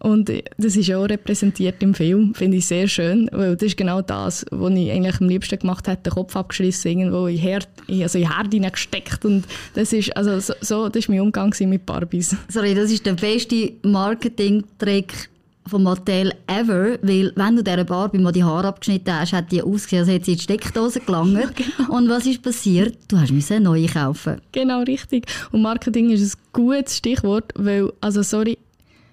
Und 0.01 0.29
äh, 0.29 0.43
das 0.59 0.77
ist 0.77 0.93
auch 0.93 1.05
repräsentiert 1.05 1.83
im 1.83 1.95
Film, 1.95 2.35
finde 2.35 2.59
ich 2.59 2.67
sehr 2.67 2.87
schön, 2.87 3.29
weil 3.33 3.57
das 3.57 3.69
ist 3.69 3.77
genau 3.77 4.03
das, 4.03 4.45
was 4.51 4.73
ich 4.73 4.91
eigentlich 4.91 5.21
am 5.21 5.29
liebsten 5.29 5.59
gemacht 5.59 5.89
hätte, 5.89 6.05
den 6.05 6.13
Kopf 6.13 6.37
abgeschlissen, 6.37 6.89
irgendwo 6.89 7.27
in 7.27 7.39
Herd, 7.39 7.69
also 7.89 8.19
in 8.19 8.31
Herd 8.31 8.53
hineingesteckt 8.53 9.25
und 9.25 9.45
das 9.75 9.93
ist, 9.93 10.17
also 10.17 10.39
so, 10.39 10.53
so 10.61 10.89
das 10.89 11.05
ist 11.05 11.09
mein 11.09 11.21
Umgang 11.21 11.55
mit 11.61 11.87
Barbies. 11.87 12.37
Sorry, 12.49 12.75
das 12.75 12.91
ist 12.91 13.07
der 13.07 13.15
beste 13.15 13.73
Marketing-Trick 13.83 15.29
von 15.67 15.83
Mattel 15.83 16.33
ever, 16.47 16.99
weil 17.03 17.33
wenn 17.35 17.57
du 17.57 17.63
dieser 17.63 17.85
Barbie 17.85 18.19
mal 18.19 18.33
die 18.33 18.45
Haare 18.45 18.69
abgeschnitten 18.69 19.13
hast, 19.13 19.33
hat 19.33 19.51
die 19.51 19.63
ausgesehen, 19.63 20.03
als 20.03 20.11
hätte 20.11 20.25
sie 20.27 20.33
in 20.33 20.39
die 20.39 20.43
Steckdose 20.43 21.01
gelangt. 21.01 21.53
Und 21.89 22.09
was 22.09 22.27
ist 22.27 22.43
passiert? 22.43 22.97
Du 23.09 23.19
hast 23.19 23.33
müssen 23.33 23.55
eine 23.55 23.65
neue 23.65 23.87
kaufen. 23.87 24.41
Genau, 24.53 24.83
richtig. 24.83 25.27
Und 25.53 25.63
Marketing 25.63 26.11
ist 26.11 26.35
ein 26.35 26.41
gutes 26.53 26.97
Stichwort, 26.97 27.53
weil, 27.57 27.93
also 28.01 28.23
sorry, 28.23 28.59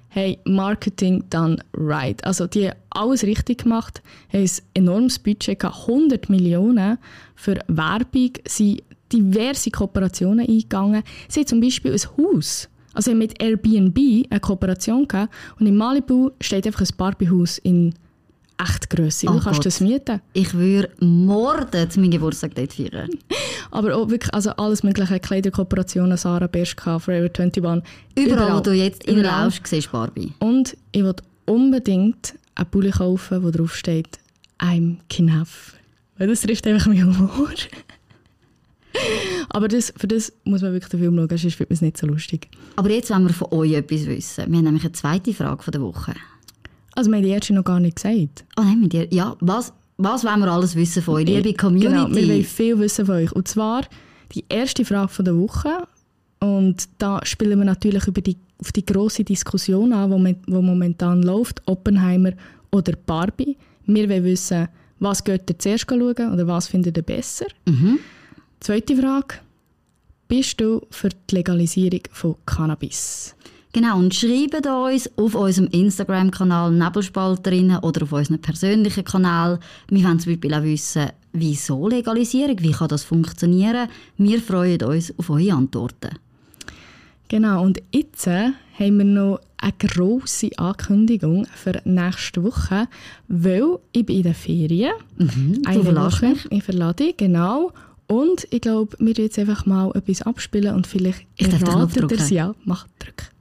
hey, 0.09 0.37
Marketing 0.45 1.23
done 1.29 1.57
right. 1.75 2.23
Also 2.23 2.45
die 2.47 2.69
haben 2.69 2.77
alles 2.91 3.23
richtig 3.23 3.63
gemacht, 3.63 4.01
haben 4.31 4.43
ein 4.43 4.51
enormes 4.75 5.19
Budget 5.19 5.59
gehabt, 5.59 5.87
100 5.87 6.29
Millionen 6.29 6.97
für 7.35 7.59
Werbung, 7.67 8.31
sind 8.47 8.83
diverse 9.11 9.71
Kooperationen 9.71 10.47
eingegangen. 10.47 11.03
Sie 11.27 11.41
haben 11.41 11.47
zum 11.47 11.61
Beispiel 11.61 11.93
ein 11.93 12.01
Haus, 12.17 12.69
also 12.93 13.11
haben 13.11 13.17
mit 13.17 13.41
Airbnb 13.41 14.27
eine 14.29 14.39
Kooperation 14.39 15.07
gehabt 15.07 15.33
und 15.59 15.67
in 15.67 15.75
Malibu 15.75 16.31
steht 16.41 16.65
einfach 16.67 16.81
ein 16.81 16.87
Barbiehaus 16.97 17.57
in 17.57 17.93
Echtgröße. 18.57 19.27
Oh 19.27 19.33
du 19.33 19.39
kannst 19.39 19.59
Gott. 19.59 19.65
das 19.65 19.79
mieten. 19.79 20.21
Ich 20.33 20.53
würde 20.53 20.89
morden 20.99 21.89
zu 21.89 21.99
meinem 21.99 22.11
Geburtstag 22.11 22.55
dort 22.55 22.73
feiern. 22.73 23.09
Aber 23.71 23.95
auch 23.95 24.09
wirklich, 24.09 24.33
also 24.33 24.51
alles 24.51 24.83
mögliche, 24.83 25.19
Kleiderkooperationen, 25.19 26.17
Sarah 26.17 26.47
Bershka, 26.47 26.99
Forever 26.99 27.29
21. 27.35 27.83
Überall, 28.15 28.55
wo 28.55 28.59
du 28.59 28.71
jetzt 28.71 29.07
Überall. 29.07 29.25
reinlaufst, 29.25 29.65
siehst 29.65 29.91
Barbie. 29.91 30.33
Und 30.39 30.77
ich 30.91 31.03
will 31.03 31.15
unbedingt 31.45 32.35
einen 32.55 32.69
Pulli 32.69 32.91
kaufen, 32.91 33.43
wo 33.43 33.49
drauf 33.49 33.75
steht 33.75 34.19
«I'm 34.59 34.97
Knaff». 35.09 35.73
Weil 36.17 36.27
das 36.27 36.41
trifft 36.41 36.67
einfach 36.67 36.87
meinen 36.87 37.17
Humor. 37.17 37.49
Aber 39.49 39.67
das, 39.67 39.93
für 39.97 40.07
das 40.07 40.31
muss 40.43 40.61
man 40.61 40.71
wirklich 40.73 40.89
den 40.89 40.99
Film 40.99 41.15
schauen, 41.17 41.37
sonst 41.37 41.59
man 41.59 41.67
es 41.69 41.81
nicht 41.81 41.97
so 41.97 42.07
lustig. 42.07 42.47
Aber 42.75 42.89
jetzt 42.89 43.09
wollen 43.09 43.27
wir 43.27 43.33
von 43.33 43.47
euch 43.51 43.73
etwas 43.73 44.05
wissen. 44.05 44.45
Wir 44.51 44.57
haben 44.57 44.63
nämlich 44.65 44.83
eine 44.83 44.91
zweite 44.93 45.33
Frage 45.33 45.63
von 45.63 45.71
der 45.71 45.81
Woche. 45.81 46.13
Also 46.95 47.09
wir 47.09 47.17
haben 47.17 47.23
die 47.23 47.29
erste 47.31 47.53
noch 47.53 47.63
gar 47.63 47.79
nicht 47.79 47.95
gesagt. 47.95 48.45
Oh 48.57 48.61
nein, 48.61 48.79
mit 48.81 48.93
dir. 48.93 49.07
Ja, 49.11 49.35
was, 49.39 49.73
was 49.97 50.23
wollen 50.23 50.39
wir 50.41 50.51
alles 50.51 50.75
wissen 50.75 51.01
von 51.01 51.15
euch, 51.15 51.25
liebe 51.25 51.53
Community? 51.53 51.87
Genau, 51.91 52.07
wir 52.15 52.27
wollen 52.27 52.43
viel 52.43 52.79
wissen 52.79 53.05
von 53.05 53.15
euch. 53.15 53.31
Und 53.31 53.47
zwar 53.47 53.81
die 54.33 54.45
erste 54.49 54.85
Frage 54.85 55.09
von 55.09 55.25
der 55.25 55.35
Woche. 55.37 55.69
Und 56.39 56.87
da 56.99 57.19
spielen 57.25 57.57
wir 57.59 57.65
natürlich 57.65 58.05
über 58.07 58.21
die, 58.21 58.37
auf 58.59 58.71
die 58.71 58.85
grosse 58.85 59.23
Diskussion 59.23 59.93
an, 59.93 60.11
die 60.11 60.17
mo- 60.17 60.39
die 60.45 60.51
momentan 60.65 61.23
läuft, 61.23 61.61
Oppenheimer 61.65 62.31
oder 62.71 62.93
Barbie. 63.05 63.57
Wir 63.85 64.09
wollen 64.09 64.23
wissen, 64.25 64.67
was 64.99 65.23
geht 65.23 65.49
ihr 65.49 65.57
zuerst 65.59 65.85
schauen 65.89 66.01
oder 66.33 66.47
was 66.47 66.67
findet 66.67 66.97
ihr 66.97 67.03
besser? 67.03 67.45
Zweite 68.63 68.95
Frage. 68.95 69.35
Bist 70.29 70.61
du 70.61 70.83
für 70.89 71.09
die 71.09 71.35
Legalisierung 71.35 71.99
von 72.13 72.35
Cannabis? 72.45 73.35
Genau, 73.73 73.97
und 73.97 74.15
schreibt 74.15 74.65
uns 74.65 75.09
auf 75.17 75.35
unserem 75.35 75.67
Instagram-Kanal 75.67 76.71
Nebelspalterinnen 76.71 77.79
oder 77.79 78.03
auf 78.03 78.13
unserem 78.13 78.39
persönlichen 78.39 79.03
Kanal. 79.03 79.59
Wir 79.89 80.05
wollen 80.05 80.17
zum 80.21 80.31
Beispiel 80.31 80.53
auch 80.53 80.63
wissen, 80.63 81.09
wieso 81.33 81.89
Legalisierung, 81.89 82.55
wie 82.61 82.71
kann 82.71 82.87
das 82.87 83.03
funktionieren. 83.03 83.89
Wir 84.17 84.39
freuen 84.39 84.81
uns 84.81 85.13
auf 85.19 85.29
eure 85.29 85.55
Antworten. 85.55 86.17
Genau, 87.27 87.63
und 87.63 87.81
jetzt 87.91 88.27
äh, 88.27 88.51
haben 88.79 88.97
wir 88.97 89.03
noch 89.03 89.41
eine 89.57 89.73
grosse 89.77 90.57
Ankündigung 90.57 91.47
für 91.53 91.81
nächste 91.83 92.41
Woche, 92.41 92.87
weil 93.27 93.79
ich 93.91 94.05
bin 94.05 94.15
in 94.15 94.23
den 94.23 94.33
Ferien. 94.33 94.93
Mhm, 95.17 95.63
du 95.63 95.69
Eine 95.69 95.83
verlässt 95.83 96.21
Woche. 96.21 96.29
mich. 96.29 96.47
Ich 96.49 96.63
verlasse 96.63 96.95
dich, 96.95 97.17
genau. 97.17 97.73
Und 98.07 98.47
ich 98.49 98.61
glaube, 98.61 98.95
wir 98.99 99.07
werden 99.07 99.23
jetzt 99.23 99.39
einfach 99.39 99.65
mal 99.65 99.91
etwas 99.95 100.21
abspielen 100.21 100.75
und 100.75 100.87
vielleicht 100.87 101.25
erratet 101.37 102.11
ihr 102.11 102.19
es. 102.19 102.29
Ja, 102.29 102.53
mach, 102.65 102.87
drück. 102.99 103.31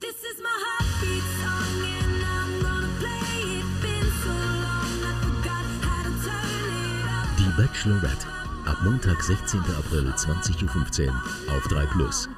This 0.00 0.10
is 0.10 0.38
my 0.40 0.48
heartbeat 0.64 1.22
song 1.40 1.82
and 1.82 2.22
I'm 2.22 2.62
gonna 2.62 2.88
play 2.98 3.58
it. 3.58 3.64
Been 3.82 4.08
so 4.22 4.30
long 4.30 4.96
I 5.02 5.12
forgot 5.20 5.66
how 5.82 6.02
to 6.04 6.10
turn 6.24 6.56
it 6.60 7.04
up. 7.10 7.36
Die 7.38 7.62
Bachelorette. 7.62 8.26
Ab 8.66 8.78
Montag, 8.84 9.22
16. 9.22 9.60
April, 9.78 10.12
20.15 10.16 11.06
Uhr 11.06 11.12
auf 11.56 11.68
3 11.68 11.86
Plus. 11.86 12.28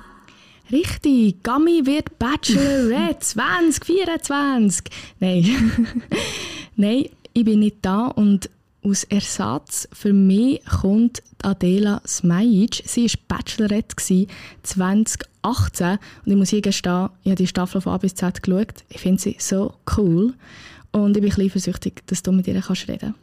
Richtig, 0.70 1.42
Gami 1.42 1.86
wird 1.86 2.18
Bachelorette 2.18 3.18
2024. 3.20 4.84
Nein. 5.20 5.86
Nein, 6.76 7.06
ich 7.32 7.44
bin 7.44 7.60
nicht 7.60 7.78
da 7.82 8.06
und 8.08 8.50
aus 8.82 9.04
Ersatz 9.04 9.88
für 9.92 10.12
mich 10.12 10.64
kommt 10.64 11.22
Adela 11.42 12.00
Smajic. 12.06 12.82
Sie 12.86 13.06
war 13.06 13.38
Bachelorette 13.38 13.96
gsi 13.96 14.26
2018 14.62 15.98
und 16.24 16.32
ich 16.32 16.36
muss 16.36 16.50
hier 16.50 16.62
gestehen, 16.62 17.08
ich 17.22 17.30
habe 17.30 17.36
die 17.36 17.46
Staffel 17.46 17.80
von 17.80 17.92
A 17.92 17.98
bis 17.98 18.14
Z 18.14 18.42
geschaut. 18.42 18.84
Ich 18.88 19.00
finde 19.00 19.20
sie 19.20 19.36
so 19.38 19.74
cool 19.96 20.34
und 20.92 21.16
ich 21.16 21.22
bin 21.22 21.32
ein 21.32 21.50
bisschen 21.50 21.92
dass 22.06 22.22
du 22.22 22.32
mit 22.32 22.46
ihr 22.46 22.60
kannst 22.60 22.88
reden 22.88 23.14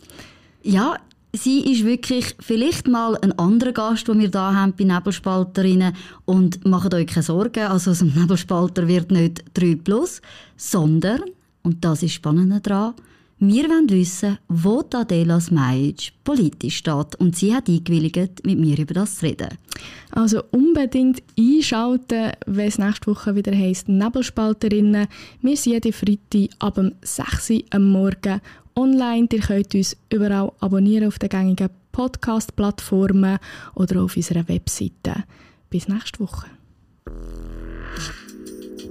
Ja, 0.63 0.97
sie 1.33 1.71
ist 1.71 1.85
wirklich 1.85 2.35
vielleicht 2.39 2.87
mal 2.87 3.17
ein 3.17 3.37
anderer 3.37 3.71
Gast, 3.71 4.07
den 4.07 4.19
wir 4.19 4.29
da 4.29 4.53
haben 4.53 4.73
bei 4.77 4.83
Nebelspalterinnen. 4.83 5.95
Und 6.25 6.65
macht 6.65 6.93
euch 6.93 7.07
keine 7.07 7.23
Sorgen, 7.23 7.65
also 7.65 7.91
aus 7.91 7.99
dem 7.99 8.13
Nebelspalter 8.13 8.87
wird 8.87 9.11
nicht 9.11 9.43
3 9.53 9.75
plus, 9.83 10.21
sondern, 10.57 11.21
und 11.63 11.83
das 11.83 12.03
ist 12.03 12.13
spannend 12.13 12.65
daran, 12.65 12.93
wir 13.47 13.69
wollen 13.69 13.89
wissen, 13.89 14.37
wo 14.47 14.83
Adela 14.93 15.39
Smajic 15.39 16.13
politisch 16.23 16.77
steht. 16.77 17.15
Und 17.15 17.35
sie 17.35 17.53
hat 17.53 17.67
eingewilligt, 17.67 18.45
mit 18.45 18.59
mir 18.59 18.77
über 18.77 18.93
das 18.93 19.17
zu 19.17 19.25
reden. 19.25 19.49
Also 20.11 20.43
unbedingt 20.51 21.21
einschalten, 21.37 22.31
wenn 22.45 22.67
es 22.67 22.77
nächste 22.77 23.07
Woche 23.07 23.35
wieder 23.35 23.55
heisst 23.55 23.89
Nebelspalterinnen. 23.89 25.07
Wir 25.41 25.57
sind 25.57 25.85
jeden 25.85 25.93
Freitag 25.93 26.55
ab 26.59 26.75
dem 26.75 26.93
6 27.01 27.49
Uhr 27.49 27.61
am 27.71 27.91
Morgen 27.91 28.41
online. 28.75 29.27
Ihr 29.31 29.39
könnt 29.39 29.75
uns 29.75 29.97
überall 30.09 30.51
abonnieren 30.59 31.07
auf 31.07 31.19
den 31.19 31.29
gängigen 31.29 31.69
Podcast-Plattformen 31.91 33.39
oder 33.75 34.03
auf 34.03 34.15
unserer 34.15 34.47
Webseite. 34.47 35.23
Bis 35.69 35.87
nächste 35.87 36.19
Woche. 36.19 36.47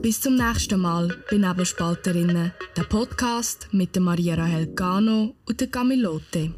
Bis 0.05 0.21
zum 0.21 0.35
nächsten 0.35 0.83
Mal 0.83 1.09
bei 1.31 1.39
Nebelspalterinnen, 1.39 2.53
der 2.77 2.83
Podcast 2.83 3.69
mit 3.73 3.99
Maria 3.99 4.35
Rahel 4.35 4.67
Gano 4.67 5.35
und 5.47 5.59
der 5.59 5.69
Camilote. 5.69 6.53